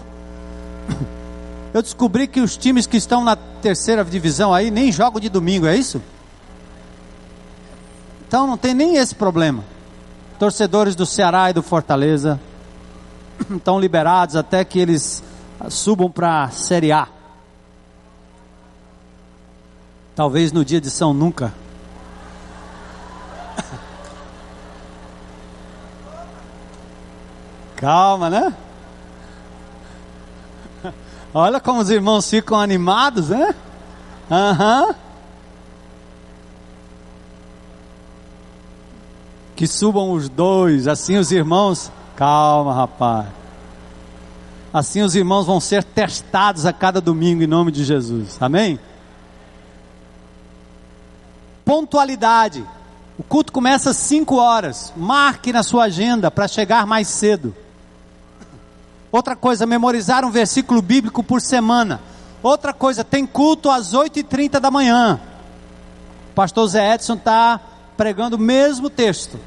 [1.73, 5.65] Eu descobri que os times que estão na terceira divisão aí nem jogam de domingo,
[5.65, 6.01] é isso?
[8.25, 9.63] Então não tem nem esse problema
[10.39, 12.39] torcedores do Ceará e do Fortaleza
[13.51, 15.21] estão liberados até que eles
[15.69, 17.09] subam para a Série A.
[20.15, 21.53] Talvez no dia de São Nunca.
[27.75, 28.53] Calma, né?
[31.33, 33.53] Olha como os irmãos ficam animados, né?
[34.31, 34.85] Aham.
[34.85, 35.08] Uhum.
[39.59, 41.91] Que subam os dois, assim os irmãos.
[42.15, 43.27] Calma, rapaz.
[44.73, 48.37] Assim os irmãos vão ser testados a cada domingo em nome de Jesus.
[48.39, 48.79] Amém?
[51.65, 52.65] Pontualidade.
[53.17, 54.93] O culto começa às 5 horas.
[54.95, 57.53] Marque na sua agenda para chegar mais cedo.
[59.11, 61.99] Outra coisa, memorizar um versículo bíblico por semana.
[62.41, 65.19] Outra coisa, tem culto às 8h30 da manhã.
[66.31, 67.59] O pastor Zé Edson está
[67.99, 69.37] pregando o mesmo texto.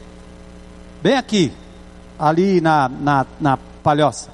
[1.02, 1.50] Bem aqui,
[2.18, 4.28] ali na, na, na palhoça.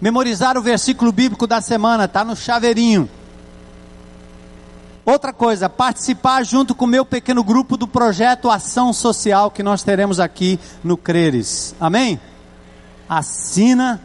[0.00, 3.08] Memorizar o versículo bíblico da semana, está no chaveirinho.
[5.04, 9.84] Outra coisa, participar junto com o meu pequeno grupo do projeto Ação Social que nós
[9.84, 11.76] teremos aqui no Creres.
[11.78, 12.20] Amém?
[13.08, 14.02] Assina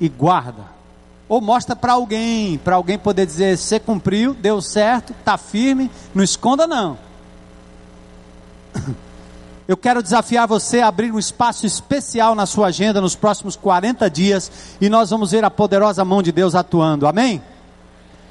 [0.00, 0.66] e guarda.
[1.28, 6.22] Ou mostra para alguém, para alguém poder dizer: você cumpriu, deu certo, está firme, não
[6.22, 7.09] esconda não.
[9.70, 14.10] Eu quero desafiar você a abrir um espaço especial na sua agenda nos próximos 40
[14.10, 17.06] dias e nós vamos ver a poderosa mão de Deus atuando.
[17.06, 17.40] Amém?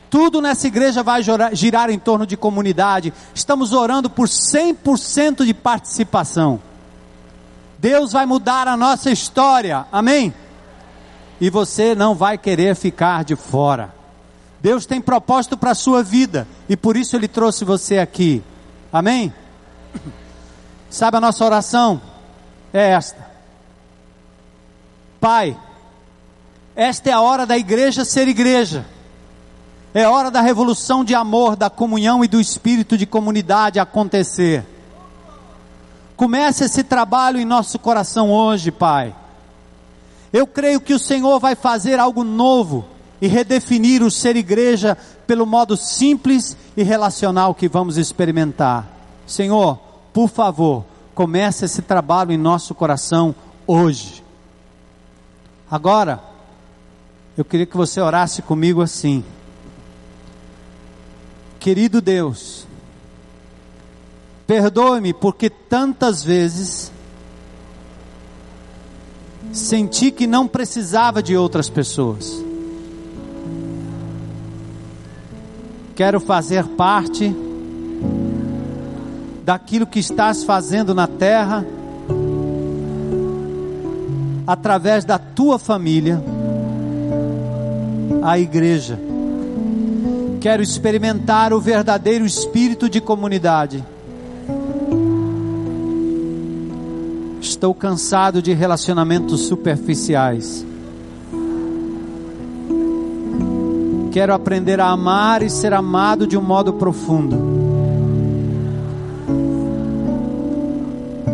[0.09, 1.21] Tudo nessa igreja vai
[1.53, 3.13] girar em torno de comunidade.
[3.33, 6.59] Estamos orando por 100% de participação.
[7.77, 9.85] Deus vai mudar a nossa história.
[9.91, 10.33] Amém?
[11.39, 13.93] E você não vai querer ficar de fora.
[14.59, 18.43] Deus tem propósito para a sua vida e por isso Ele trouxe você aqui.
[18.91, 19.33] Amém?
[20.89, 22.01] Sabe a nossa oração?
[22.73, 23.27] É esta.
[25.19, 25.57] Pai,
[26.75, 28.85] esta é a hora da igreja ser igreja.
[29.93, 34.63] É hora da revolução de amor, da comunhão e do espírito de comunidade acontecer.
[36.15, 39.15] Comece esse trabalho em nosso coração hoje, Pai.
[40.31, 42.85] Eu creio que o Senhor vai fazer algo novo
[43.21, 48.87] e redefinir o ser igreja pelo modo simples e relacional que vamos experimentar.
[49.25, 49.79] Senhor,
[50.19, 50.83] por favor,
[51.15, 53.33] comece esse trabalho em nosso coração
[53.65, 54.21] hoje.
[55.71, 56.21] Agora,
[57.37, 59.23] eu queria que você orasse comigo assim.
[61.57, 62.67] Querido Deus,
[64.45, 66.91] perdoe-me porque tantas vezes
[69.53, 72.43] senti que não precisava de outras pessoas.
[75.95, 77.33] Quero fazer parte
[79.49, 81.65] daquilo que estás fazendo na terra,
[84.45, 86.21] através da tua família,
[88.21, 88.99] a igreja.
[90.39, 93.83] Quero experimentar o verdadeiro espírito de comunidade.
[97.41, 100.63] Estou cansado de relacionamentos superficiais.
[104.11, 107.58] Quero aprender a amar e ser amado de um modo profundo.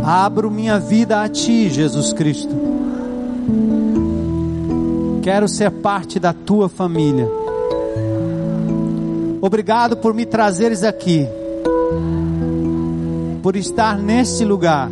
[0.05, 2.53] Abro minha vida a Ti, Jesus Cristo.
[5.23, 7.27] Quero ser parte da Tua família.
[9.41, 11.27] Obrigado por me trazeres aqui,
[13.41, 14.91] por estar neste lugar,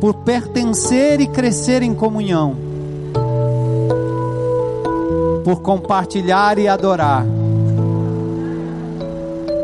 [0.00, 2.64] por pertencer e crescer em comunhão
[5.44, 7.24] por compartilhar e adorar.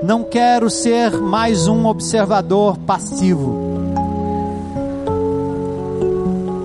[0.04, 3.69] Não quero ser mais um observador passivo.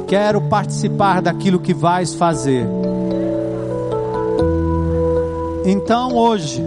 [0.08, 2.68] Quero participar daquilo que vais fazer.
[5.66, 6.62] Então hoje,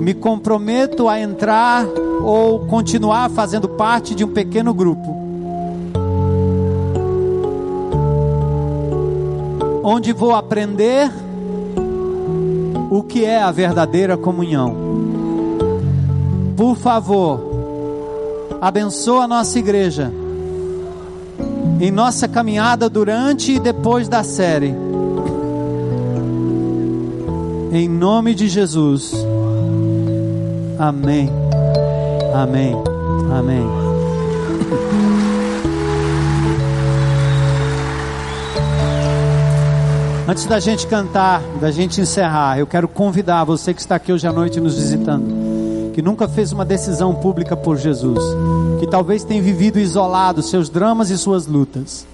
[0.00, 1.86] me comprometo a entrar
[2.22, 5.24] ou continuar fazendo parte de um pequeno grupo
[9.86, 11.12] onde vou aprender
[12.90, 14.74] o que é a verdadeira comunhão.
[16.56, 17.38] Por favor,
[18.62, 20.10] abençoa a nossa igreja
[21.84, 24.74] em nossa caminhada durante e depois da série.
[27.70, 29.12] Em nome de Jesus.
[30.78, 31.28] Amém.
[32.32, 32.74] Amém.
[33.30, 33.66] Amém.
[40.26, 44.26] Antes da gente cantar, da gente encerrar, eu quero convidar você que está aqui hoje
[44.26, 45.33] à noite nos visitando,
[45.94, 48.18] que nunca fez uma decisão pública por Jesus,
[48.80, 52.04] que talvez tenha vivido isolado seus dramas e suas lutas.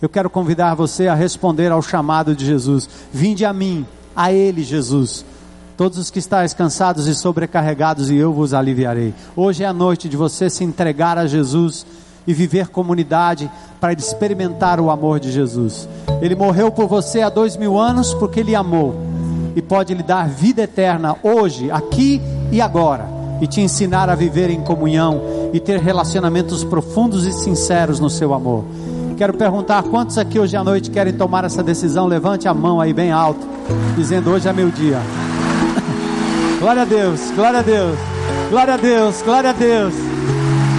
[0.00, 2.88] Eu quero convidar você a responder ao chamado de Jesus.
[3.12, 3.86] Vinde a mim,
[4.16, 5.26] a Ele, Jesus.
[5.76, 9.12] Todos os que estáis cansados e sobrecarregados, e eu vos aliviarei.
[9.36, 11.84] Hoje é a noite de você se entregar a Jesus
[12.26, 15.86] e viver comunidade para experimentar o amor de Jesus.
[16.22, 18.96] Ele morreu por você há dois mil anos porque Ele amou
[19.54, 22.22] e pode lhe dar vida eterna hoje, aqui
[22.52, 23.08] e agora,
[23.40, 28.32] e te ensinar a viver em comunhão e ter relacionamentos profundos e sinceros no seu
[28.32, 28.64] amor.
[29.16, 32.06] Quero perguntar quantos aqui hoje à noite querem tomar essa decisão.
[32.06, 33.46] Levante a mão aí bem alto,
[33.96, 35.00] dizendo: Hoje é meu dia.
[36.60, 37.98] glória a Deus, glória a Deus,
[38.50, 39.94] glória a Deus, glória a Deus.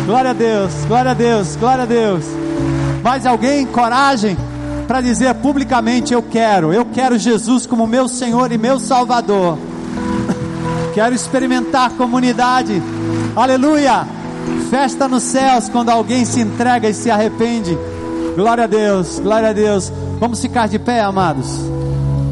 [0.05, 2.25] Glória a Deus, glória a Deus, glória a Deus.
[3.01, 3.65] Mais alguém?
[3.65, 4.37] Coragem
[4.85, 9.57] para dizer publicamente: Eu quero, eu quero Jesus como meu Senhor e meu Salvador.
[10.93, 12.81] Quero experimentar comunidade.
[13.35, 14.05] Aleluia!
[14.69, 17.75] Festa nos céus quando alguém se entrega e se arrepende.
[18.35, 19.91] Glória a Deus, glória a Deus.
[20.19, 21.59] Vamos ficar de pé, amados.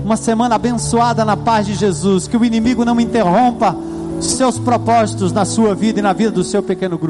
[0.06, 2.28] Uma semana abençoada na paz de Jesus.
[2.28, 3.76] Que o inimigo não interrompa
[4.20, 7.10] seus propósitos na sua vida e na vida do seu pequeno grupo.